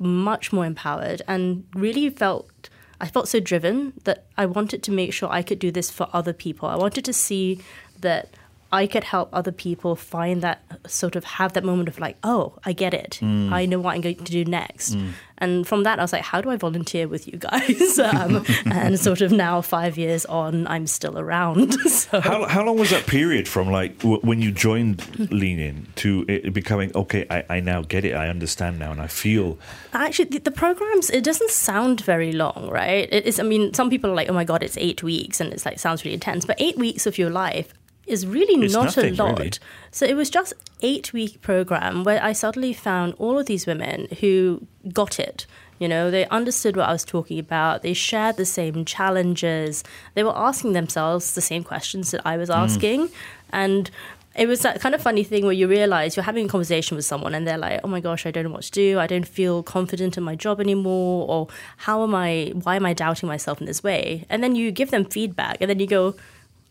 much 0.00 0.52
more 0.52 0.66
empowered 0.66 1.22
and 1.28 1.64
really 1.74 2.10
felt 2.10 2.70
I 3.00 3.06
felt 3.08 3.28
so 3.28 3.40
driven 3.40 3.94
that 4.04 4.24
I 4.36 4.46
wanted 4.46 4.82
to 4.84 4.90
make 4.90 5.12
sure 5.12 5.28
I 5.30 5.42
could 5.42 5.58
do 5.58 5.70
this 5.70 5.90
for 5.90 6.08
other 6.12 6.32
people. 6.32 6.68
I 6.68 6.76
wanted 6.76 7.04
to 7.06 7.12
see 7.12 7.60
that 8.00 8.28
I 8.72 8.86
could 8.86 9.04
help 9.04 9.28
other 9.32 9.52
people 9.52 9.96
find 9.96 10.42
that 10.42 10.62
sort 10.86 11.16
of 11.16 11.24
have 11.24 11.54
that 11.54 11.64
moment 11.64 11.88
of 11.88 11.98
like, 11.98 12.16
oh, 12.22 12.54
I 12.64 12.72
get 12.72 12.94
it. 12.94 13.20
I 13.22 13.66
know 13.66 13.80
what 13.80 13.94
I'm 13.94 14.00
going 14.00 14.16
to 14.16 14.24
do 14.24 14.44
next. 14.44 14.96
And 15.38 15.66
from 15.66 15.84
that, 15.84 15.98
I 15.98 16.02
was 16.02 16.12
like, 16.12 16.22
how 16.22 16.42
do 16.42 16.50
I 16.50 16.56
volunteer 16.56 17.08
with 17.08 17.26
you 17.26 17.38
guys? 17.38 17.98
um, 17.98 18.44
and 18.66 19.00
sort 19.00 19.22
of 19.22 19.32
now, 19.32 19.62
five 19.62 19.96
years 19.96 20.26
on, 20.26 20.66
I'm 20.66 20.86
still 20.86 21.18
around. 21.18 21.72
so. 21.88 22.20
How, 22.20 22.46
how 22.46 22.62
long 22.62 22.78
was 22.78 22.90
that 22.90 23.06
period 23.06 23.48
from 23.48 23.70
like 23.70 23.98
w- 24.00 24.20
when 24.20 24.42
you 24.42 24.52
joined 24.52 25.30
Lean 25.32 25.58
In 25.58 25.86
to 25.96 26.26
it 26.28 26.52
becoming 26.52 26.92
okay? 26.94 27.26
I, 27.30 27.56
I 27.56 27.60
now 27.60 27.80
get 27.82 28.04
it. 28.04 28.14
I 28.14 28.28
understand 28.28 28.78
now, 28.78 28.92
and 28.92 29.00
I 29.00 29.06
feel 29.06 29.58
Actually, 29.94 30.26
the, 30.26 30.38
the 30.40 30.50
programs 30.50 31.08
it 31.08 31.24
doesn't 31.24 31.50
sound 31.50 32.02
very 32.02 32.32
long, 32.32 32.68
right? 32.70 33.08
It 33.10 33.26
is. 33.26 33.40
I 33.40 33.42
mean, 33.42 33.72
some 33.72 33.88
people 33.88 34.10
are 34.10 34.14
like, 34.14 34.28
"Oh 34.28 34.34
my 34.34 34.44
god, 34.44 34.62
it's 34.62 34.76
eight 34.76 35.02
weeks," 35.02 35.40
and 35.40 35.52
it's 35.54 35.64
like 35.64 35.78
sounds 35.78 36.04
really 36.04 36.14
intense. 36.14 36.44
But 36.44 36.56
eight 36.60 36.76
weeks 36.76 37.06
of 37.06 37.16
your 37.16 37.30
life 37.30 37.72
is 38.10 38.26
really 38.26 38.64
It's 38.64 38.74
not 38.74 38.84
nothing, 38.84 39.18
a 39.18 39.22
lot. 39.22 39.38
really. 39.38 39.52
So 39.90 40.06
it 40.06 40.14
was 40.14 40.30
just 40.30 40.52
eight 40.82 41.12
week 41.12 41.40
program 41.40 42.04
where 42.04 42.22
I 42.22 42.32
suddenly 42.32 42.72
found 42.72 43.14
all 43.18 43.38
of 43.38 43.46
these 43.46 43.66
women 43.66 44.08
who 44.20 44.66
got 44.92 45.18
it. 45.18 45.46
You 45.78 45.88
know, 45.88 46.10
they 46.10 46.26
understood 46.26 46.76
what 46.76 46.88
I 46.88 46.92
was 46.92 47.04
talking 47.04 47.38
about. 47.38 47.82
They 47.82 47.94
shared 47.94 48.36
the 48.36 48.44
same 48.44 48.84
challenges. 48.84 49.82
They 50.14 50.22
were 50.22 50.36
asking 50.36 50.74
themselves 50.74 51.34
the 51.34 51.40
same 51.40 51.64
questions 51.64 52.10
that 52.10 52.20
I 52.26 52.36
was 52.36 52.50
mm. 52.50 52.56
asking, 52.56 53.08
and 53.50 53.90
it 54.36 54.46
was 54.46 54.60
that 54.60 54.80
kind 54.80 54.94
of 54.94 55.02
funny 55.02 55.24
thing 55.24 55.44
where 55.44 55.52
you 55.52 55.66
realize 55.66 56.16
you're 56.16 56.22
having 56.24 56.46
a 56.46 56.48
conversation 56.48 56.96
with 56.96 57.04
someone 57.04 57.34
and 57.34 57.46
they're 57.46 57.58
like, 57.58 57.80
oh 57.82 57.88
my 57.88 58.00
gosh, 58.00 58.26
I 58.26 58.30
don't 58.30 58.44
know 58.44 58.50
what 58.50 58.62
to 58.62 58.70
do. 58.70 58.98
I 58.98 59.06
don't 59.06 59.26
feel 59.26 59.62
confident 59.62 60.16
in 60.16 60.22
my 60.22 60.36
job 60.36 60.60
anymore. 60.60 61.26
Or 61.28 61.48
how 61.78 62.04
am 62.04 62.14
I, 62.14 62.52
why 62.62 62.76
am 62.76 62.86
I 62.86 62.92
doubting 62.92 63.28
myself 63.28 63.60
in 63.60 63.66
this 63.66 63.82
way? 63.82 64.24
And 64.30 64.42
then 64.42 64.54
you 64.54 64.70
give 64.70 64.92
them 64.92 65.04
feedback 65.04 65.56
and 65.60 65.68
then 65.68 65.80
you 65.80 65.86
go, 65.86 66.14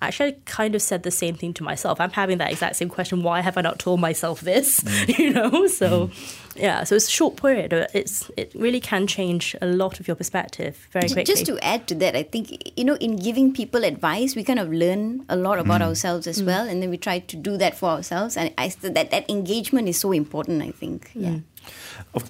actually, 0.01 0.29
I 0.29 0.38
kind 0.45 0.75
of 0.75 0.81
said 0.81 1.03
the 1.03 1.12
same 1.12 1.35
thing 1.35 1.53
to 1.55 1.63
myself. 1.63 1.99
I'm 1.99 2.12
having 2.12 2.38
that 2.38 2.51
exact 2.51 2.77
same 2.77 2.89
question. 2.89 3.21
Why 3.21 3.41
have 3.41 3.57
I 3.57 3.62
not 3.62 3.79
told 3.79 3.99
myself 3.99 4.41
this? 4.41 4.79
Mm. 4.81 5.17
you 5.19 5.33
know? 5.33 5.67
So, 5.67 6.07
mm. 6.07 6.55
yeah, 6.55 6.83
so 6.83 6.95
it's 6.95 7.07
a 7.07 7.12
short 7.12 7.35
period. 7.35 7.73
Uh, 7.73 7.88
it's, 7.93 8.31
it 8.38 8.51
really 8.55 8.79
can 8.79 9.07
change 9.07 9.55
a 9.62 9.65
lot 9.65 9.99
of 9.99 10.07
your 10.07 10.15
perspective 10.15 10.88
very 10.91 11.07
J- 11.07 11.15
quickly. 11.15 11.33
Just 11.33 11.45
to 11.47 11.59
add 11.63 11.88
to 11.88 11.95
that, 11.95 12.15
I 12.15 12.23
think, 12.23 12.77
you 12.77 12.85
know, 12.85 12.95
in 12.95 13.17
giving 13.17 13.53
people 13.53 13.83
advice, 13.83 14.35
we 14.35 14.43
kind 14.43 14.59
of 14.59 14.71
learn 14.71 15.25
a 15.27 15.35
lot 15.35 15.59
about 15.59 15.81
mm. 15.81 15.88
ourselves 15.88 16.27
as 16.27 16.41
well. 16.41 16.67
And 16.67 16.81
then 16.81 16.89
we 16.89 16.97
try 16.97 17.19
to 17.19 17.35
do 17.35 17.57
that 17.57 17.75
for 17.75 17.89
ourselves. 17.89 18.38
And 18.38 18.53
I, 18.57 18.69
that, 18.81 19.12
that 19.12 19.29
engagement 19.29 19.89
is 19.89 19.99
so 19.99 20.12
important, 20.12 20.62
I 20.62 20.71
think. 20.71 21.12
Yeah. 21.13 21.39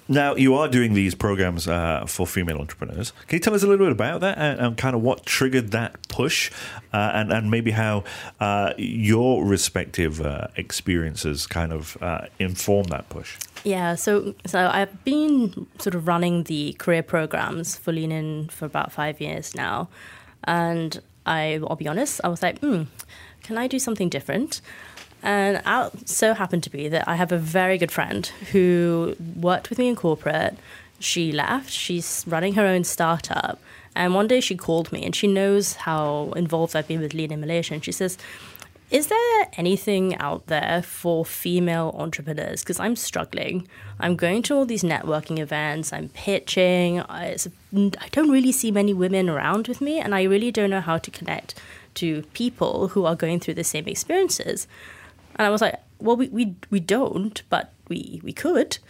Now 0.08 0.34
you 0.34 0.54
are 0.54 0.68
doing 0.68 0.94
these 0.94 1.14
programs 1.14 1.66
uh, 1.66 2.04
for 2.06 2.26
female 2.26 2.58
entrepreneurs. 2.58 3.12
Can 3.26 3.36
you 3.36 3.40
tell 3.40 3.54
us 3.54 3.62
a 3.62 3.66
little 3.66 3.86
bit 3.86 3.92
about 3.92 4.20
that 4.20 4.38
and, 4.38 4.60
and 4.60 4.76
kind 4.76 4.94
of 4.94 5.02
what 5.02 5.26
triggered 5.26 5.70
that 5.72 6.08
push, 6.08 6.50
uh, 6.92 7.12
and 7.14 7.32
and 7.32 7.50
maybe 7.50 7.70
how 7.70 8.04
uh, 8.40 8.72
your 8.76 9.44
respective 9.44 10.20
uh, 10.20 10.48
experiences 10.56 11.46
kind 11.46 11.72
of 11.72 11.96
uh, 12.00 12.26
inform 12.38 12.84
that 12.84 13.08
push? 13.08 13.36
Yeah, 13.64 13.94
so 13.94 14.34
so 14.46 14.70
I've 14.72 15.04
been 15.04 15.66
sort 15.78 15.94
of 15.94 16.06
running 16.06 16.44
the 16.44 16.74
career 16.74 17.02
programs 17.02 17.76
for 17.76 17.92
Lean 17.92 18.12
In 18.12 18.48
for 18.48 18.66
about 18.66 18.92
five 18.92 19.20
years 19.20 19.54
now, 19.54 19.88
and 20.44 21.00
I, 21.26 21.60
I'll 21.68 21.76
be 21.76 21.88
honest, 21.88 22.20
I 22.24 22.28
was 22.28 22.42
like, 22.42 22.58
hmm, 22.60 22.84
can 23.42 23.58
I 23.58 23.66
do 23.66 23.78
something 23.78 24.08
different? 24.08 24.60
And 25.22 25.62
it 25.64 26.08
so 26.08 26.34
happened 26.34 26.62
to 26.64 26.70
be 26.70 26.88
that 26.88 27.06
I 27.06 27.16
have 27.16 27.32
a 27.32 27.38
very 27.38 27.76
good 27.78 27.92
friend 27.92 28.26
who 28.52 29.16
worked 29.36 29.70
with 29.70 29.78
me 29.78 29.88
in 29.88 29.96
corporate. 29.96 30.56
She 30.98 31.32
left. 31.32 31.70
She's 31.70 32.24
running 32.26 32.54
her 32.54 32.66
own 32.66 32.84
startup. 32.84 33.60
And 33.94 34.14
one 34.14 34.28
day 34.28 34.40
she 34.40 34.56
called 34.56 34.92
me 34.92 35.04
and 35.04 35.14
she 35.14 35.26
knows 35.26 35.74
how 35.74 36.32
involved 36.36 36.76
I've 36.76 36.88
been 36.88 37.00
with 37.00 37.12
Lean 37.12 37.38
Malaysia. 37.40 37.74
And 37.74 37.84
she 37.84 37.92
says, 37.92 38.16
is 38.90 39.06
there 39.06 39.48
anything 39.56 40.16
out 40.16 40.46
there 40.48 40.82
for 40.82 41.24
female 41.24 41.94
entrepreneurs? 41.96 42.62
Because 42.62 42.80
I'm 42.80 42.96
struggling. 42.96 43.68
I'm 44.00 44.16
going 44.16 44.42
to 44.42 44.54
all 44.54 44.66
these 44.66 44.82
networking 44.82 45.38
events, 45.38 45.92
I'm 45.92 46.08
pitching. 46.08 47.00
I, 47.00 47.36
I 47.72 48.08
don't 48.10 48.30
really 48.30 48.50
see 48.50 48.72
many 48.72 48.92
women 48.92 49.28
around 49.30 49.68
with 49.68 49.80
me, 49.80 50.00
and 50.00 50.12
I 50.12 50.24
really 50.24 50.50
don't 50.50 50.70
know 50.70 50.80
how 50.80 50.98
to 50.98 51.10
connect 51.10 51.54
to 51.94 52.22
people 52.32 52.88
who 52.88 53.04
are 53.04 53.14
going 53.14 53.38
through 53.38 53.54
the 53.54 53.64
same 53.64 53.86
experiences. 53.86 54.66
And 55.40 55.46
I 55.46 55.48
was 55.50 55.62
like, 55.62 55.80
well, 56.00 56.16
we, 56.16 56.28
we, 56.28 56.54
we 56.68 56.80
don't, 56.80 57.42
but 57.48 57.72
we, 57.88 58.20
we 58.22 58.32
could. 58.34 58.78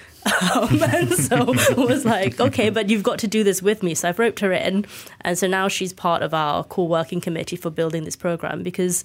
Um, 0.55 0.83
and 0.83 1.13
so 1.15 1.37
I 1.37 1.75
was 1.81 2.05
like, 2.05 2.41
okay, 2.41 2.71
but 2.71 2.91
you've 2.91 3.03
got 3.03 3.19
to 3.21 3.29
do 3.29 3.45
this 3.45 3.63
with 3.63 3.83
me. 3.83 3.95
So 3.95 4.09
I've 4.09 4.19
roped 4.19 4.41
her 4.41 4.53
in. 4.53 4.85
And 5.23 5.39
so 5.39 5.47
now 5.47 5.69
she's 5.69 5.93
part 5.93 6.23
of 6.23 6.35
our 6.35 6.65
core 6.65 6.89
working 6.89 7.21
committee 7.21 7.57
for 7.57 7.71
building 7.71 8.05
this 8.05 8.17
program 8.17 8.63
because 8.63 9.05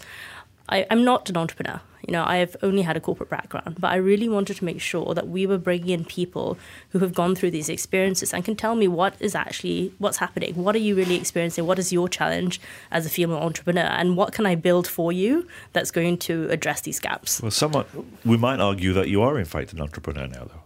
I, 0.69 0.85
I'm 0.89 1.03
not 1.03 1.29
an 1.29 1.37
entrepreneur. 1.37 1.81
You 2.07 2.11
know, 2.11 2.23
I've 2.23 2.55
only 2.61 2.83
had 2.83 2.95
a 2.95 2.99
corporate 2.99 3.31
background, 3.31 3.77
but 3.79 3.91
I 3.91 3.95
really 3.95 4.29
wanted 4.29 4.57
to 4.57 4.65
make 4.65 4.79
sure 4.79 5.15
that 5.15 5.27
we 5.27 5.47
were 5.47 5.57
bringing 5.57 5.89
in 5.89 6.05
people 6.05 6.55
who 6.91 6.99
have 6.99 7.15
gone 7.15 7.33
through 7.35 7.49
these 7.49 7.67
experiences 7.67 8.31
and 8.31 8.45
can 8.45 8.55
tell 8.55 8.75
me 8.75 8.87
what 8.87 9.15
is 9.19 9.33
actually 9.33 9.91
what's 9.97 10.17
happening. 10.17 10.53
What 10.53 10.75
are 10.75 10.79
you 10.79 10.95
really 10.95 11.15
experiencing? 11.15 11.65
What 11.65 11.79
is 11.79 11.91
your 11.91 12.07
challenge 12.07 12.61
as 12.91 13.07
a 13.07 13.09
female 13.09 13.39
entrepreneur, 13.39 13.85
and 13.85 14.15
what 14.15 14.33
can 14.33 14.45
I 14.45 14.53
build 14.53 14.87
for 14.87 15.11
you 15.11 15.47
that's 15.73 15.89
going 15.89 16.19
to 16.19 16.47
address 16.51 16.81
these 16.81 16.99
gaps? 16.99 17.41
Well, 17.41 17.49
somewhat 17.49 17.87
we 18.23 18.37
might 18.37 18.59
argue 18.59 18.93
that 18.93 19.09
you 19.09 19.23
are 19.23 19.39
in 19.39 19.45
fact 19.45 19.73
an 19.73 19.81
entrepreneur 19.81 20.27
now, 20.27 20.43
though. 20.45 20.61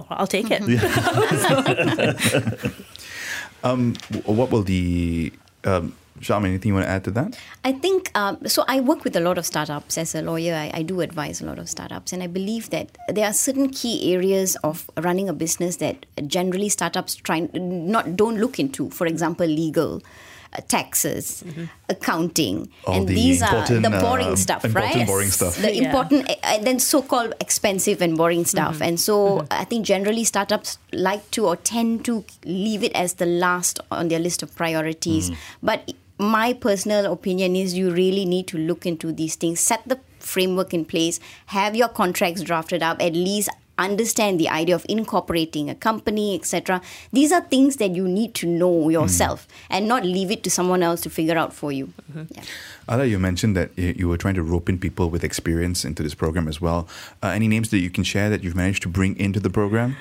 Oh, 0.00 0.06
I'll 0.10 0.28
take 0.28 0.46
it. 0.50 0.62
W- 3.62 3.94
What 4.26 4.50
will 4.52 4.62
the 4.62 5.32
um, 5.64 5.94
Sham, 6.20 6.44
anything 6.44 6.68
you 6.70 6.74
want 6.74 6.86
to 6.86 6.90
add 6.90 7.04
to 7.04 7.10
that? 7.12 7.38
I 7.64 7.72
think 7.72 8.10
um, 8.14 8.38
so. 8.46 8.64
I 8.68 8.80
work 8.80 9.04
with 9.04 9.16
a 9.16 9.20
lot 9.20 9.38
of 9.38 9.46
startups 9.46 9.98
as 9.98 10.14
a 10.14 10.22
lawyer. 10.22 10.54
I, 10.54 10.70
I 10.74 10.82
do 10.82 11.00
advise 11.00 11.40
a 11.40 11.46
lot 11.46 11.58
of 11.58 11.68
startups, 11.68 12.12
and 12.12 12.22
I 12.22 12.26
believe 12.26 12.70
that 12.70 12.96
there 13.08 13.26
are 13.26 13.32
certain 13.32 13.70
key 13.70 14.14
areas 14.14 14.56
of 14.64 14.90
running 14.96 15.28
a 15.28 15.32
business 15.32 15.76
that 15.76 16.06
generally 16.26 16.68
startups 16.68 17.14
try 17.16 17.48
not 17.54 18.16
don't 18.16 18.38
look 18.38 18.58
into. 18.58 18.90
For 18.90 19.06
example, 19.06 19.46
legal. 19.46 20.02
Uh, 20.50 20.62
taxes, 20.66 21.44
accounting, 21.90 22.70
All 22.86 22.94
and 22.94 23.06
the 23.06 23.14
these 23.14 23.42
are 23.42 23.66
the 23.66 23.90
boring 24.00 24.28
uh, 24.28 24.36
stuff, 24.36 24.64
important 24.64 24.94
right? 24.94 25.06
boring 25.06 25.28
stuff. 25.28 25.60
The 25.60 25.74
Yeah. 25.74 25.82
important, 25.84 26.30
uh, 26.30 26.36
and 26.42 26.66
then 26.66 26.78
so-called 26.78 27.34
expensive 27.38 28.00
and 28.00 28.16
boring 28.16 28.46
stuff. 28.46 28.80
And 28.80 28.98
so, 28.98 29.46
I 29.50 29.64
think 29.64 29.84
generally 29.84 30.24
startups 30.24 30.78
like 30.90 31.30
to 31.32 31.44
or 31.44 31.56
tend 31.56 32.06
to 32.06 32.24
leave 32.46 32.82
it 32.82 32.92
as 32.94 33.14
the 33.20 33.26
last 33.26 33.80
on 33.90 34.08
their 34.08 34.20
list 34.20 34.42
of 34.42 34.56
priorities. 34.56 35.30
But 35.62 35.92
my 36.18 36.52
personal 36.52 37.12
opinion 37.12 37.56
is 37.56 37.74
you 37.74 37.90
really 37.90 38.24
need 38.24 38.46
to 38.48 38.58
look 38.58 38.86
into 38.86 39.12
these 39.12 39.36
things, 39.36 39.60
set 39.60 39.86
the 39.86 40.00
framework 40.18 40.74
in 40.74 40.84
place, 40.84 41.20
have 41.46 41.76
your 41.76 41.88
contracts 41.88 42.42
drafted 42.42 42.82
up, 42.82 43.00
at 43.00 43.14
least 43.14 43.48
understand 43.78 44.40
the 44.40 44.48
idea 44.48 44.74
of 44.74 44.84
incorporating 44.88 45.70
a 45.70 45.74
company, 45.74 46.34
etc. 46.34 46.82
These 47.12 47.30
are 47.32 47.40
things 47.40 47.76
that 47.76 47.92
you 47.92 48.08
need 48.08 48.34
to 48.34 48.46
know 48.46 48.88
yourself 48.88 49.46
and 49.70 49.86
not 49.86 50.04
leave 50.04 50.30
it 50.30 50.42
to 50.44 50.50
someone 50.50 50.82
else 50.82 51.00
to 51.02 51.10
figure 51.10 51.38
out 51.38 51.52
for 51.52 51.70
you. 51.70 51.92
Yeah. 52.14 52.42
Ada, 52.90 53.06
you 53.06 53.18
mentioned 53.18 53.56
that 53.56 53.70
you 53.78 54.08
were 54.08 54.16
trying 54.16 54.34
to 54.34 54.42
rope 54.42 54.68
in 54.68 54.78
people 54.78 55.10
with 55.10 55.22
experience 55.22 55.84
into 55.84 56.02
this 56.02 56.14
program 56.14 56.48
as 56.48 56.60
well. 56.60 56.88
Uh, 57.22 57.28
any 57.28 57.46
names 57.46 57.70
that 57.70 57.78
you 57.78 57.90
can 57.90 58.02
share 58.02 58.28
that 58.30 58.42
you've 58.42 58.56
managed 58.56 58.82
to 58.82 58.88
bring 58.88 59.16
into 59.16 59.38
the 59.38 59.50
program? 59.50 59.96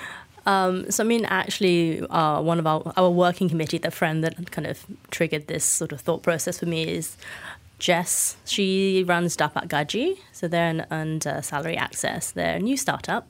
Um, 0.47 0.89
so 0.89 1.03
I 1.03 1.07
mean, 1.07 1.25
actually, 1.25 2.01
uh, 2.07 2.41
one 2.41 2.57
of 2.57 2.65
our 2.65 2.93
our 2.95 3.09
working 3.09 3.49
committee, 3.49 3.77
the 3.77 3.91
friend 3.91 4.23
that 4.23 4.49
kind 4.49 4.65
of 4.65 4.85
triggered 5.11 5.47
this 5.47 5.65
sort 5.65 5.91
of 5.91 5.99
thought 5.99 6.23
process 6.23 6.59
for 6.59 6.65
me 6.65 6.87
is 6.87 7.17
Jess. 7.79 8.37
She 8.45 9.03
runs 9.05 9.35
Dapat 9.35 9.67
Gaji, 9.67 10.17
so 10.31 10.47
they're 10.47 10.87
an 10.89 11.21
uh, 11.25 11.41
salary 11.41 11.75
access. 11.75 12.31
They're 12.31 12.55
a 12.55 12.59
new 12.59 12.77
startup. 12.77 13.27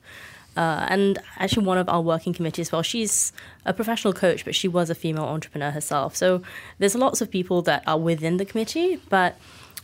Uh, 0.56 0.86
and 0.90 1.20
actually, 1.40 1.66
one 1.66 1.80
of 1.80 1.90
our 1.90 2.02
working 2.02 2.34
committee 2.34 2.62
as 2.62 2.72
well. 2.72 2.84
She's 2.84 3.34
a 3.66 3.74
professional 3.74 4.14
coach, 4.14 4.46
but 4.46 4.54
she 4.54 4.68
was 4.68 4.92
a 4.92 4.96
female 4.96 5.26
entrepreneur 5.26 5.72
herself. 5.72 6.16
So 6.16 6.44
there's 6.78 6.96
lots 6.96 7.20
of 7.22 7.32
people 7.32 7.64
that 7.64 7.84
are 7.88 7.98
within 7.98 8.38
the 8.38 8.46
committee, 8.46 9.00
but 9.10 9.40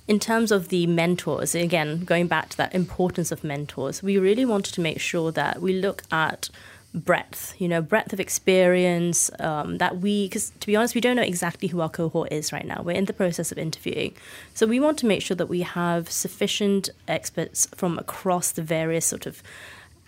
in 0.07 0.19
terms 0.19 0.51
of 0.51 0.69
the 0.69 0.85
mentors, 0.85 1.55
again, 1.55 2.03
going 2.03 2.27
back 2.27 2.49
to 2.49 2.57
that 2.57 2.75
importance 2.75 3.31
of 3.31 3.43
mentors, 3.43 4.03
we 4.03 4.17
really 4.17 4.45
wanted 4.45 4.73
to 4.75 4.81
make 4.81 4.99
sure 4.99 5.31
that 5.31 5.61
we 5.61 5.73
look 5.79 6.03
at 6.11 6.49
breadth, 6.93 7.55
you 7.57 7.67
know, 7.67 7.81
breadth 7.81 8.13
of 8.13 8.19
experience 8.19 9.31
um, 9.39 9.77
that 9.79 9.97
we, 9.97 10.27
because 10.27 10.51
to 10.59 10.67
be 10.67 10.75
honest, 10.75 10.93
we 10.93 11.01
don't 11.01 11.15
know 11.15 11.23
exactly 11.23 11.67
who 11.67 11.81
our 11.81 11.89
cohort 11.89 12.31
is 12.31 12.53
right 12.53 12.65
now. 12.65 12.81
We're 12.83 12.95
in 12.95 13.05
the 13.05 13.13
process 13.13 13.51
of 13.51 13.57
interviewing. 13.57 14.15
So 14.53 14.67
we 14.67 14.79
want 14.79 14.99
to 14.99 15.05
make 15.07 15.21
sure 15.21 15.35
that 15.35 15.47
we 15.47 15.61
have 15.61 16.11
sufficient 16.11 16.89
experts 17.07 17.67
from 17.75 17.97
across 17.97 18.51
the 18.51 18.61
various 18.61 19.05
sort 19.05 19.25
of, 19.25 19.41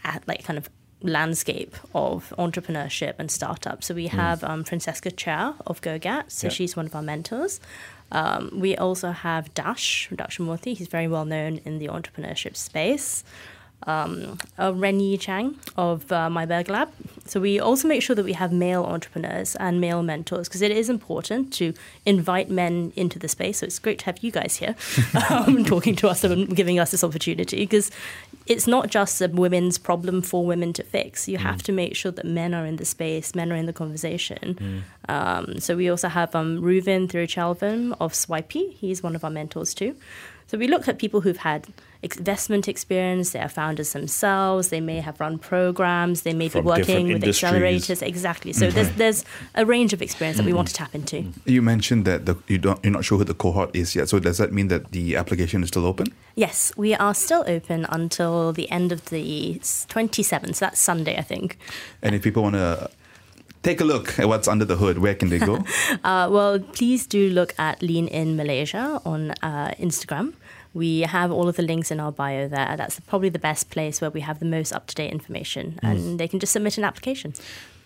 at, 0.04 0.28
like, 0.28 0.44
kind 0.44 0.58
of 0.58 0.70
landscape 1.02 1.76
of 1.94 2.34
entrepreneurship 2.38 3.16
and 3.20 3.30
startup. 3.30 3.84
So 3.84 3.94
we 3.94 4.08
have 4.08 4.44
um, 4.44 4.64
Francesca 4.64 5.12
Chow 5.12 5.56
of 5.68 5.82
GoGet, 5.82 6.32
so 6.32 6.50
she's 6.50 6.76
one 6.76 6.86
of 6.86 6.96
our 6.96 7.02
mentors. 7.02 7.60
Um, 8.12 8.52
we 8.54 8.78
also 8.78 9.12
have 9.12 9.54
Dash, 9.56 10.10
Dakshamurthy. 10.12 10.78
He's 10.78 10.88
very 10.88 11.08
well 11.08 11.26
known 11.26 11.60
in 11.66 11.80
the 11.80 11.88
entrepreneurship 11.88 12.56
space. 12.56 13.24
Um, 13.88 14.40
uh, 14.58 14.72
Renyi 14.72 15.20
Chang 15.20 15.56
of 15.78 16.12
uh, 16.12 16.30
My 16.30 16.46
Berg 16.46 16.70
Lab. 16.70 16.90
So 17.28 17.40
we 17.40 17.60
also 17.60 17.88
make 17.88 18.02
sure 18.04 18.16
that 18.16 18.26
we 18.26 18.34
have 18.34 18.52
male 18.52 18.84
entrepreneurs 18.84 19.56
and 19.56 19.82
male 19.82 20.04
mentors 20.04 20.48
because 20.48 20.62
it 20.62 20.72
is 20.72 20.90
important 20.90 21.52
to 21.54 21.74
invite 22.06 22.50
men 22.50 22.94
into 22.96 23.18
the 23.18 23.28
space. 23.28 23.60
So 23.60 23.66
it's 23.66 23.80
great 23.80 24.00
to 24.00 24.06
have 24.06 24.20
you 24.20 24.32
guys 24.32 24.56
here 24.58 24.76
um, 25.30 25.64
talking 25.66 25.96
to 25.98 26.08
us 26.08 26.24
and 26.24 26.56
giving 26.56 26.80
us 26.80 26.92
this 26.92 27.04
opportunity 27.04 27.58
because 27.58 27.90
it's 28.46 28.68
not 28.68 28.90
just 28.90 29.22
a 29.22 29.28
women's 29.28 29.78
problem 29.80 30.22
for 30.22 30.46
women 30.46 30.72
to 30.74 30.84
fix. 30.84 31.28
You 31.28 31.40
have 31.40 31.64
to 31.64 31.72
make 31.72 31.96
sure 31.96 32.12
that 32.12 32.26
men 32.26 32.54
are 32.54 32.66
in 32.66 32.76
the 32.76 32.86
space, 32.86 33.34
men 33.34 33.52
are 33.52 33.56
in 33.56 33.66
the 33.66 33.74
conversation. 33.74 34.84
Um, 35.10 35.60
so 35.60 35.76
we 35.76 35.90
also 35.90 36.10
have 36.10 36.36
um, 36.36 36.62
Reuven 36.62 37.08
Thiruchelvam 37.08 37.96
of 38.00 38.14
Swipey. 38.14 38.72
He's 38.74 39.02
one 39.02 39.16
of 39.16 39.24
our 39.24 39.32
mentors 39.32 39.74
too. 39.74 39.96
So 40.48 40.58
we 40.58 40.68
look 40.68 40.88
at 40.88 41.00
people 41.00 41.22
who've 41.22 41.38
had 41.38 41.68
investment 42.04 42.68
experience, 42.68 43.32
they 43.32 43.40
are 43.40 43.50
founders 43.50 43.94
themselves, 43.94 44.70
they 44.70 44.80
may 44.80 45.00
have 45.00 45.20
run 45.20 45.40
programs, 45.40 46.22
they 46.22 46.34
may 46.34 46.50
From 46.50 46.62
be 46.62 46.68
working 46.68 47.08
with 47.08 47.24
industries. 47.24 47.52
accelerators. 47.52 48.02
Exactly. 48.06 48.54
So 48.54 48.70
there's, 48.70 48.90
mm-hmm. 48.90 48.98
there's 48.98 49.26
a 49.56 49.66
range 49.66 49.92
of 49.92 50.02
experience 50.02 50.38
that 50.38 50.46
we 50.46 50.54
want 50.54 50.68
to 50.68 50.74
mm-hmm. 50.76 50.84
tap 50.84 50.96
into. 50.96 51.18
Mm-hmm. 51.18 51.50
You 51.50 51.62
mentioned 51.62 52.06
that 52.06 52.26
the, 52.28 52.36
you 52.48 52.60
don't, 52.60 52.84
you're 52.84 52.94
not 52.94 53.06
sure 53.06 53.18
who 53.18 53.24
the 53.24 53.34
cohort 53.34 53.76
is 53.76 53.96
yet. 53.96 54.10
So 54.10 54.20
does 54.20 54.38
that 54.38 54.54
mean 54.54 54.68
that 54.68 54.92
the 54.92 55.16
application 55.16 55.64
is 55.64 55.70
still 55.70 55.86
open? 55.86 56.08
Yes, 56.36 56.72
we 56.78 56.94
are 56.94 57.16
still 57.16 57.44
open 57.48 57.86
until 57.90 58.54
the 58.54 58.70
end 58.70 58.92
of 58.92 59.06
the 59.06 59.56
27th. 59.56 60.56
So 60.56 60.66
that's 60.66 60.80
Sunday, 60.80 61.18
I 61.18 61.22
think. 61.22 61.58
And 62.04 62.14
if 62.14 62.22
people 62.22 62.44
want 62.44 62.56
to 62.56 62.92
take 63.66 63.82
a 63.82 63.84
look 63.84 64.20
at 64.20 64.28
what's 64.28 64.48
under 64.48 64.64
the 64.64 64.76
hood, 64.78 65.00
where 65.00 65.16
can 65.16 65.30
they 65.30 65.40
go? 65.40 65.56
Uh, 66.04 66.28
well, 66.30 66.60
please 66.60 67.08
do 67.08 67.30
look 67.30 67.54
at 67.58 67.82
Lean 67.82 68.08
In 68.08 68.36
Malaysia 68.36 69.02
on 69.06 69.32
uh, 69.42 69.72
Instagram. 69.80 70.34
We 70.74 71.02
have 71.02 71.32
all 71.32 71.48
of 71.48 71.56
the 71.56 71.64
links 71.64 71.90
in 71.90 72.00
our 72.00 72.12
bio 72.12 72.48
there. 72.48 72.76
That's 72.78 73.00
probably 73.00 73.30
the 73.30 73.40
best 73.40 73.70
place 73.72 74.02
where 74.02 74.12
we 74.12 74.22
have 74.22 74.40
the 74.40 74.46
most 74.46 74.72
up 74.72 74.86
to 74.88 74.96
date 74.96 75.12
information, 75.12 75.80
and 75.82 76.20
they 76.20 76.28
can 76.28 76.40
just 76.40 76.54
submit 76.54 76.78
an 76.78 76.84
application. 76.84 77.34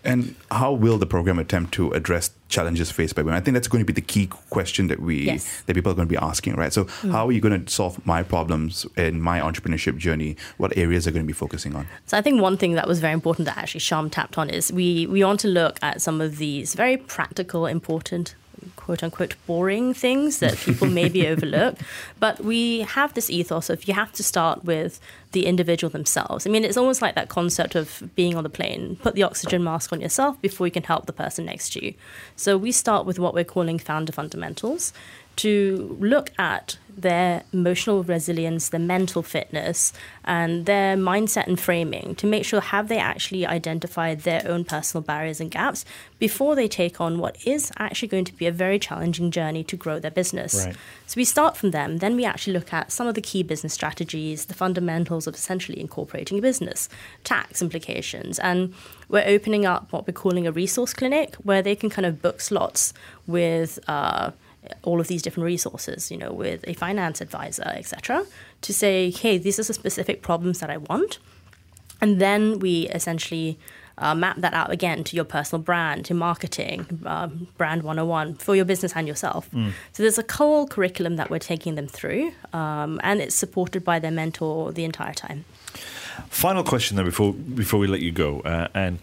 And 0.03 0.35
how 0.49 0.71
will 0.71 0.97
the 0.97 1.05
program 1.05 1.39
attempt 1.39 1.73
to 1.73 1.91
address 1.91 2.31
challenges 2.47 2.89
faced 2.89 3.15
by 3.15 3.21
women? 3.21 3.37
I 3.37 3.41
think 3.41 3.53
that's 3.53 3.67
going 3.67 3.81
to 3.81 3.85
be 3.85 3.93
the 3.93 4.01
key 4.01 4.27
question 4.49 4.87
that 4.87 4.99
we 5.01 5.25
Yes. 5.25 5.61
that 5.65 5.73
people 5.73 5.91
are 5.91 5.95
going 5.95 6.07
to 6.07 6.11
be 6.11 6.17
asking, 6.17 6.55
right? 6.55 6.71
So, 6.71 6.85
mm. 6.85 7.11
how 7.11 7.27
are 7.27 7.31
you 7.31 7.41
going 7.41 7.65
to 7.65 7.71
solve 7.71 8.05
my 8.05 8.23
problems 8.23 8.85
in 8.95 9.21
my 9.21 9.39
entrepreneurship 9.41 9.97
journey? 9.97 10.37
What 10.57 10.77
areas 10.77 11.05
are 11.05 11.11
going 11.11 11.25
to 11.25 11.27
be 11.27 11.33
focusing 11.33 11.75
on? 11.75 11.87
So 12.05 12.17
I 12.17 12.21
think 12.21 12.41
one 12.41 12.55
thing 12.55 12.73
that 12.73 12.87
was 12.87 12.99
very 12.99 13.13
important 13.13 13.45
that 13.45 13.57
actually 13.57 13.81
Sham 13.81 14.09
tapped 14.09 14.37
on 14.37 14.49
is 14.49 14.71
we, 14.71 15.05
we 15.07 15.23
want 15.23 15.41
to 15.41 15.47
look 15.49 15.77
at 15.81 16.01
some 16.01 16.21
of 16.21 16.37
these 16.37 16.75
very 16.75 16.95
practical, 16.95 17.65
important, 17.65 18.35
quote 18.75 19.03
unquote, 19.03 19.35
boring 19.45 19.93
things 19.93 20.39
that 20.39 20.57
people 20.57 20.87
maybe 20.87 21.27
overlook. 21.31 21.75
But 22.19 22.43
we 22.43 22.81
have 22.81 23.13
this 23.13 23.29
ethos 23.29 23.69
of 23.69 23.87
you 23.87 23.93
have 23.93 24.11
to 24.13 24.23
start 24.23 24.63
with 24.65 24.99
the 25.31 25.45
individual 25.45 25.89
themselves. 25.89 26.47
I 26.47 26.49
mean, 26.49 26.63
it's 26.63 26.77
almost 26.77 27.01
like 27.01 27.15
that 27.15 27.29
concept 27.29 27.75
of 27.75 28.09
being 28.15 28.35
on 28.35 28.43
the 28.43 28.49
plane. 28.49 28.97
Put 29.01 29.15
the 29.15 29.23
oxygen 29.23 29.63
mask 29.63 29.93
on 29.93 30.01
yourself 30.01 30.41
before 30.41 30.65
you 30.65 30.71
can 30.71 30.83
help 30.83 31.05
the 31.05 31.13
person 31.13 31.45
next 31.45 31.73
to 31.73 31.85
you. 31.85 31.93
So 32.35 32.57
we 32.57 32.71
start 32.71 33.05
with 33.05 33.19
what 33.19 33.33
we're 33.33 33.43
calling 33.43 33.77
founder 33.77 34.11
fundamentals 34.11 34.91
to 35.39 35.97
look 36.01 36.31
at 36.37 36.77
their 36.97 37.43
emotional 37.53 38.03
resilience, 38.03 38.67
their 38.69 38.79
mental 38.79 39.23
fitness, 39.23 39.93
and 40.25 40.65
their 40.65 40.97
mindset 40.97 41.47
and 41.47 41.57
framing 41.57 42.13
to 42.15 42.27
make 42.27 42.43
sure 42.43 42.59
have 42.59 42.89
they 42.89 42.97
actually 42.97 43.45
identified 43.45 44.21
their 44.21 44.45
own 44.45 44.65
personal 44.65 45.01
barriers 45.01 45.39
and 45.39 45.49
gaps 45.49 45.85
before 46.19 46.55
they 46.55 46.67
take 46.67 46.99
on 46.99 47.19
what 47.19 47.37
is 47.47 47.71
actually 47.77 48.09
going 48.09 48.25
to 48.25 48.33
be 48.33 48.47
a 48.47 48.51
very 48.51 48.77
challenging 48.77 49.31
journey 49.31 49.63
to 49.63 49.77
grow 49.77 49.97
their 49.97 50.11
business. 50.11 50.65
Right. 50.65 50.75
So 51.07 51.15
we 51.15 51.23
start 51.23 51.55
from 51.55 51.71
them, 51.71 51.99
then 51.99 52.17
we 52.17 52.25
actually 52.25 52.51
look 52.51 52.73
at 52.73 52.91
some 52.91 53.07
of 53.07 53.15
the 53.15 53.21
key 53.21 53.41
business 53.41 53.73
strategies, 53.73 54.45
the 54.45 54.53
fundamentals 54.53 55.25
of 55.25 55.35
essentially 55.35 55.79
incorporating 55.79 56.39
a 56.39 56.41
business, 56.41 56.89
tax 57.23 57.61
implications, 57.61 58.39
and 58.39 58.73
we're 59.07 59.23
opening 59.25 59.65
up 59.65 59.93
what 59.93 60.05
we're 60.05 60.13
calling 60.13 60.45
a 60.45 60.51
resource 60.51 60.93
clinic 60.93 61.35
where 61.35 61.61
they 61.61 61.77
can 61.77 61.89
kind 61.89 62.05
of 62.05 62.21
book 62.21 62.41
slots 62.41 62.93
with 63.25 63.79
uh, 63.87 64.31
all 64.83 64.99
of 64.99 65.07
these 65.07 65.21
different 65.21 65.45
resources, 65.45 66.11
you 66.11 66.17
know, 66.17 66.31
with 66.31 66.63
a 66.67 66.73
finance 66.73 67.21
advisor, 67.21 67.67
etc., 67.67 68.25
to 68.61 68.73
say, 68.73 69.09
hey, 69.09 69.37
these 69.37 69.59
are 69.59 69.63
the 69.63 69.73
specific 69.73 70.21
problems 70.21 70.59
that 70.59 70.69
I 70.69 70.77
want. 70.77 71.19
And 72.01 72.19
then 72.19 72.59
we 72.59 72.87
essentially 72.89 73.57
uh, 73.97 74.15
map 74.15 74.37
that 74.37 74.53
out 74.53 74.71
again 74.71 75.03
to 75.03 75.15
your 75.15 75.25
personal 75.25 75.61
brand, 75.61 76.05
to 76.05 76.13
marketing, 76.13 77.01
um, 77.05 77.47
brand 77.57 77.83
101 77.83 78.35
for 78.35 78.55
your 78.55 78.65
business 78.65 78.93
and 78.95 79.07
yourself. 79.07 79.49
So 79.91 80.03
there's 80.03 80.17
a 80.17 80.25
whole 80.31 80.67
curriculum 80.67 81.17
that 81.17 81.29
we're 81.29 81.39
taking 81.39 81.75
them 81.75 81.87
through, 81.87 82.31
um, 82.53 82.99
and 83.03 83.21
it's 83.21 83.35
supported 83.35 83.83
by 83.83 83.99
their 83.99 84.11
mentor 84.11 84.71
the 84.71 84.85
entire 84.85 85.13
time. 85.13 85.43
Final 86.29 86.63
question 86.63 86.97
then 86.97 87.05
before 87.05 87.33
before 87.33 87.79
we 87.79 87.87
let 87.87 88.01
you 88.01 88.11
go, 88.11 88.41
uh, 88.41 88.67
and 88.73 88.99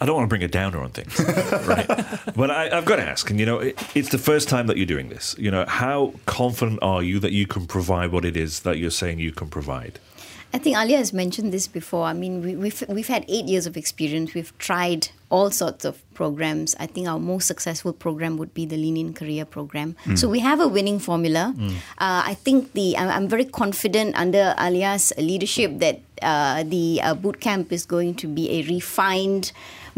I 0.00 0.06
don't 0.06 0.16
want 0.16 0.24
to 0.24 0.28
bring 0.28 0.42
a 0.42 0.48
downer 0.48 0.80
on 0.82 0.90
things, 0.90 1.18
right? 1.66 1.86
But 2.34 2.50
I, 2.50 2.76
I've 2.76 2.86
got 2.86 2.96
to 2.96 3.02
ask, 3.02 3.28
and 3.28 3.38
you 3.38 3.44
know, 3.44 3.58
it, 3.58 3.78
it's 3.94 4.08
the 4.08 4.18
first 4.18 4.48
time 4.48 4.66
that 4.68 4.78
you're 4.78 4.86
doing 4.86 5.10
this. 5.10 5.36
You 5.38 5.50
know, 5.50 5.66
how 5.66 6.14
confident 6.24 6.78
are 6.80 7.02
you 7.02 7.18
that 7.20 7.32
you 7.32 7.46
can 7.46 7.66
provide 7.66 8.10
what 8.10 8.24
it 8.24 8.36
is 8.36 8.60
that 8.60 8.78
you're 8.78 8.90
saying 8.90 9.18
you 9.18 9.32
can 9.32 9.48
provide? 9.48 9.98
I 10.52 10.58
think 10.58 10.76
Alia 10.76 10.96
has 10.96 11.12
mentioned 11.12 11.52
this 11.52 11.68
before. 11.68 12.06
I 12.06 12.12
mean, 12.12 12.42
we, 12.42 12.56
we've 12.56 12.82
we've 12.88 13.06
had 13.06 13.24
eight 13.28 13.44
years 13.44 13.66
of 13.66 13.76
experience. 13.76 14.34
We've 14.34 14.56
tried 14.58 15.08
all 15.28 15.50
sorts 15.50 15.84
of 15.84 16.02
programs. 16.14 16.74
I 16.80 16.86
think 16.86 17.06
our 17.06 17.20
most 17.20 17.46
successful 17.46 17.92
program 17.92 18.36
would 18.38 18.52
be 18.52 18.66
the 18.66 18.76
Lean 18.76 18.96
In 18.96 19.14
Career 19.14 19.44
Program. 19.44 19.94
So 20.16 20.28
we 20.28 20.40
have 20.40 20.58
a 20.58 20.66
winning 20.66 20.98
formula. 20.98 21.54
Uh, 21.60 22.22
I 22.26 22.34
think 22.34 22.72
the 22.72 22.96
I'm, 22.96 23.08
I'm 23.08 23.28
very 23.28 23.44
confident 23.44 24.16
under 24.16 24.54
Alia's 24.58 25.12
leadership 25.18 25.78
that 25.78 26.00
uh, 26.20 26.64
the 26.64 27.00
uh, 27.02 27.14
boot 27.14 27.40
camp 27.40 27.70
is 27.70 27.86
going 27.86 28.14
to 28.16 28.26
be 28.26 28.50
a 28.58 28.62
refined 28.66 29.52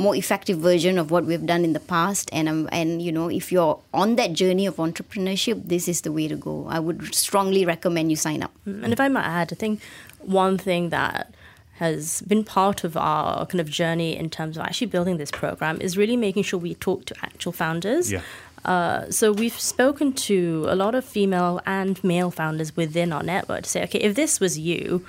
more 0.07 0.15
effective 0.23 0.59
version 0.71 0.99
of 1.03 1.11
what 1.15 1.25
we've 1.29 1.47
done 1.53 1.63
in 1.69 1.73
the 1.79 1.85
past 1.95 2.31
and 2.33 2.49
um, 2.53 2.69
and 2.81 3.03
you 3.07 3.13
know 3.17 3.29
if 3.41 3.53
you're 3.55 3.77
on 4.03 4.17
that 4.21 4.33
journey 4.43 4.67
of 4.71 4.77
entrepreneurship 4.87 5.59
this 5.75 5.85
is 5.93 5.99
the 6.07 6.13
way 6.19 6.27
to 6.35 6.39
go 6.49 6.55
i 6.77 6.79
would 6.87 7.15
strongly 7.25 7.63
recommend 7.75 8.11
you 8.15 8.19
sign 8.27 8.43
up 8.43 8.53
And 8.67 8.93
if 8.93 9.01
I 9.01 9.09
might 9.09 9.25
add, 9.25 9.53
I 9.53 9.57
think 9.57 9.81
one 10.21 10.59
thing 10.59 10.91
that 10.91 11.35
has 11.77 12.23
been 12.23 12.45
part 12.45 12.85
of 12.85 12.97
our 12.97 13.47
kind 13.47 13.61
of 13.61 13.69
journey 13.69 14.17
in 14.17 14.31
terms 14.31 14.57
of 14.57 14.63
actually 14.63 14.87
building 14.87 15.17
this 15.17 15.31
program 15.31 15.81
is 15.81 15.97
really 15.97 16.17
making 16.17 16.45
sure 16.45 16.59
we 16.61 16.75
talk 16.75 17.05
to 17.07 17.15
actual 17.23 17.53
founders. 17.53 18.13
Yeah. 18.13 18.21
Uh, 18.65 19.11
so 19.11 19.33
we've 19.33 19.59
spoken 19.59 20.13
to 20.13 20.67
a 20.69 20.77
lot 20.77 20.95
of 20.95 21.05
female 21.05 21.61
and 21.67 22.03
male 22.05 22.31
founders 22.31 22.77
within 22.77 23.13
our 23.13 23.23
network 23.23 23.63
to 23.65 23.71
say, 23.71 23.83
okay, 23.83 23.99
if 23.99 24.15
this 24.15 24.39
was 24.39 24.59
you 24.59 25.05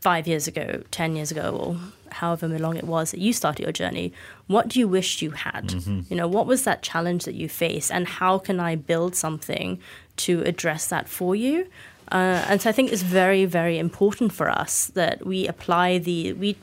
five 0.00 0.26
years 0.26 0.48
ago, 0.48 0.82
ten 0.90 1.14
years 1.14 1.30
ago, 1.30 1.56
or 1.56 1.76
however 2.12 2.48
long 2.58 2.76
it 2.76 2.84
was 2.84 3.10
that 3.10 3.20
you 3.20 3.32
started 3.32 3.62
your 3.62 3.72
journey, 3.72 4.12
what 4.46 4.68
do 4.68 4.78
you 4.78 4.88
wish 4.88 5.22
you 5.22 5.30
had? 5.32 5.70
You 6.10 6.16
know, 6.16 6.28
what 6.28 6.46
was 6.46 6.64
that 6.64 6.82
challenge 6.82 7.24
that 7.24 7.34
you 7.34 7.48
faced, 7.48 7.90
and 7.90 8.06
how 8.06 8.38
can 8.38 8.60
I 8.60 8.76
build 8.76 9.14
something 9.14 9.78
to 10.18 10.42
address 10.42 10.86
that 10.88 11.08
for 11.08 11.34
you? 11.36 11.66
Uh, 12.10 12.42
and 12.48 12.62
so 12.62 12.70
I 12.70 12.72
think 12.72 12.90
it's 12.90 13.02
very, 13.02 13.44
very 13.44 13.78
important 13.78 14.32
for 14.32 14.48
us 14.48 14.86
that 14.94 15.26
we 15.26 15.46
apply 15.46 15.98
the 15.98 16.32
we 16.32 16.56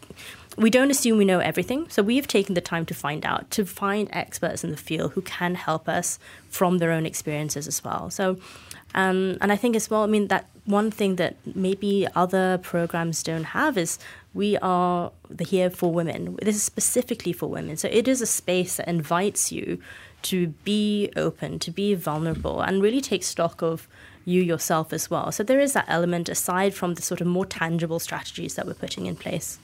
we 0.57 0.69
don't 0.69 0.89
assume 0.89 1.17
we 1.17 1.25
know 1.25 1.39
everything. 1.39 1.87
So 1.89 2.01
we 2.01 2.15
have 2.15 2.27
taken 2.27 2.55
the 2.55 2.61
time 2.61 2.85
to 2.85 2.93
find 2.93 3.25
out, 3.25 3.51
to 3.51 3.65
find 3.65 4.07
experts 4.11 4.63
in 4.63 4.71
the 4.71 4.77
field 4.77 5.11
who 5.13 5.21
can 5.21 5.55
help 5.55 5.89
us 5.89 6.17
from 6.49 6.77
their 6.77 6.91
own 6.91 7.05
experiences 7.05 7.67
as 7.67 7.83
well. 7.83 8.09
So, 8.09 8.37
um, 8.93 9.37
and 9.41 9.51
I 9.51 9.57
think 9.57 9.75
as 9.75 9.89
well, 9.89 10.03
I 10.03 10.07
mean, 10.07 10.29
that 10.29 10.47
one 10.63 10.91
thing 10.91 11.17
that 11.17 11.35
maybe 11.55 12.07
other 12.15 12.57
programs 12.59 13.21
don't 13.21 13.43
have 13.43 13.77
is 13.77 13.99
we 14.35 14.57
are 14.57 15.13
here 15.39 15.69
for 15.69 15.91
women. 15.91 16.37
This 16.41 16.57
is 16.57 16.63
specifically 16.63 17.31
for 17.31 17.47
women. 17.47 17.77
So 17.77 17.87
it 17.89 18.07
is 18.07 18.21
a 18.21 18.25
space 18.27 18.75
that 18.75 18.87
invites 18.87 19.51
you 19.51 19.79
to 20.23 20.47
be 20.65 21.09
open, 21.15 21.57
to 21.59 21.71
be 21.71 21.95
vulnerable, 21.95 22.61
and 22.61 22.83
really 22.83 22.99
take 22.99 23.23
stock 23.23 23.63
of 23.63 23.87
you 24.25 24.41
yourself 24.41 24.91
as 24.91 25.09
well. 25.09 25.31
So 25.31 25.43
there 25.43 25.59
is 25.59 25.73
that 25.73 25.85
element 25.87 26.27
aside 26.27 26.73
from 26.73 26.95
the 26.95 27.01
sort 27.01 27.21
of 27.21 27.27
more 27.27 27.45
tangible 27.45 27.99
strategies 27.99 28.55
that 28.55 28.65
we're 28.67 28.73
putting 28.73 29.05
in 29.05 29.15
place. 29.15 29.57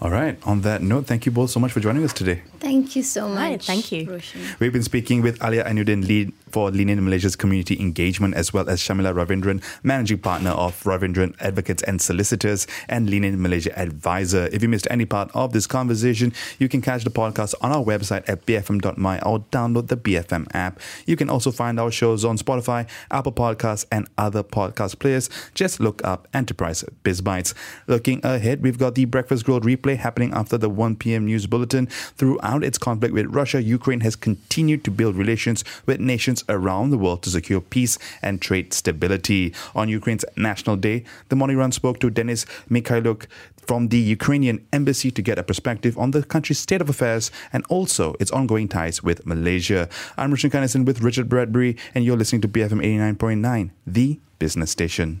All 0.00 0.10
right. 0.10 0.38
On 0.46 0.60
that 0.62 0.82
note, 0.82 1.06
thank 1.06 1.26
you 1.26 1.32
both 1.32 1.50
so 1.50 1.58
much 1.60 1.72
for 1.72 1.80
joining 1.80 2.04
us 2.04 2.12
today. 2.12 2.42
thank 2.60 2.96
you 2.96 3.02
so 3.02 3.28
much 3.28 3.38
Right, 3.38 3.62
thank 3.62 3.92
you. 3.92 4.10
Roshan. 4.10 4.40
We've 4.58 4.72
been 4.72 4.82
speaking 4.82 5.22
with 5.22 5.42
Alia 5.42 5.64
Ainuddin, 5.64 6.06
lead 6.06 6.32
for 6.50 6.70
Lean 6.70 6.88
In 6.88 7.04
Malaysia's 7.04 7.36
community 7.36 7.78
engagement, 7.80 8.34
as 8.34 8.52
well 8.52 8.68
as 8.68 8.80
Shamila 8.80 9.12
Ravindran, 9.14 9.62
managing 9.82 10.18
partner 10.18 10.50
of 10.50 10.82
Ravindran 10.84 11.34
Advocates 11.40 11.82
and 11.84 12.00
Solicitors 12.00 12.66
and 12.88 13.08
Lean 13.10 13.22
In 13.24 13.40
Malaysia 13.42 13.76
advisor. 13.78 14.48
If 14.52 14.62
you 14.62 14.68
missed 14.68 14.86
any 14.90 15.04
part 15.04 15.30
of 15.34 15.52
this 15.52 15.66
conversation, 15.66 16.32
you 16.58 16.68
can 16.68 16.80
catch 16.80 17.04
the 17.04 17.10
podcast 17.10 17.54
on 17.60 17.70
our 17.70 17.84
website 17.84 18.28
at 18.28 18.46
bfm.my 18.46 19.20
or 19.20 19.40
download 19.52 19.88
the 19.88 19.96
BFM 19.96 20.46
app. 20.54 20.80
You 21.06 21.16
can 21.16 21.28
also 21.30 21.50
find 21.50 21.78
our 21.78 21.90
shows 21.90 22.24
on 22.24 22.38
Spotify, 22.38 22.88
Apple 23.10 23.32
Podcasts, 23.32 23.84
and 23.92 24.08
other 24.16 24.42
podcast 24.42 24.98
players. 24.98 25.28
Just 25.54 25.80
look 25.80 26.02
up 26.04 26.26
Enterprise 26.32 26.82
Biz 27.02 27.20
Bytes. 27.22 27.54
Looking 27.86 28.20
ahead, 28.24 28.62
we've 28.62 28.78
got 28.78 28.94
the 28.94 29.04
Breakfast 29.04 29.44
Growth 29.44 29.57
replay 29.62 29.96
happening 29.96 30.32
after 30.32 30.58
the 30.58 30.68
1 30.68 30.96
p.m. 30.96 31.26
news 31.26 31.46
bulletin. 31.46 31.86
Throughout 31.86 32.64
its 32.64 32.78
conflict 32.78 33.14
with 33.14 33.26
Russia, 33.26 33.62
Ukraine 33.62 34.00
has 34.00 34.16
continued 34.16 34.84
to 34.84 34.90
build 34.90 35.16
relations 35.16 35.64
with 35.86 36.00
nations 36.00 36.44
around 36.48 36.90
the 36.90 36.98
world 36.98 37.22
to 37.22 37.30
secure 37.30 37.60
peace 37.60 37.98
and 38.22 38.40
trade 38.40 38.72
stability. 38.72 39.54
On 39.74 39.88
Ukraine's 39.88 40.24
National 40.36 40.76
Day, 40.76 41.04
the 41.28 41.36
morning 41.36 41.56
run 41.56 41.72
spoke 41.72 42.00
to 42.00 42.10
Denis 42.10 42.44
Mikhailuk 42.70 43.26
from 43.68 43.88
the 43.88 43.98
Ukrainian 43.98 44.66
embassy 44.72 45.10
to 45.10 45.20
get 45.20 45.38
a 45.38 45.42
perspective 45.42 45.98
on 45.98 46.12
the 46.12 46.22
country's 46.22 46.58
state 46.58 46.80
of 46.80 46.88
affairs 46.88 47.30
and 47.52 47.64
also 47.68 48.14
its 48.18 48.30
ongoing 48.30 48.66
ties 48.66 49.02
with 49.02 49.26
Malaysia. 49.26 49.90
I'm 50.16 50.30
Richard 50.30 50.52
Kanesan 50.52 50.86
with 50.86 51.02
Richard 51.02 51.28
Bradbury, 51.28 51.76
and 51.94 52.02
you're 52.02 52.16
listening 52.16 52.40
to 52.42 52.48
BFM 52.48 52.80
89.9, 52.82 53.70
the 53.86 54.18
business 54.38 54.70
station. 54.70 55.20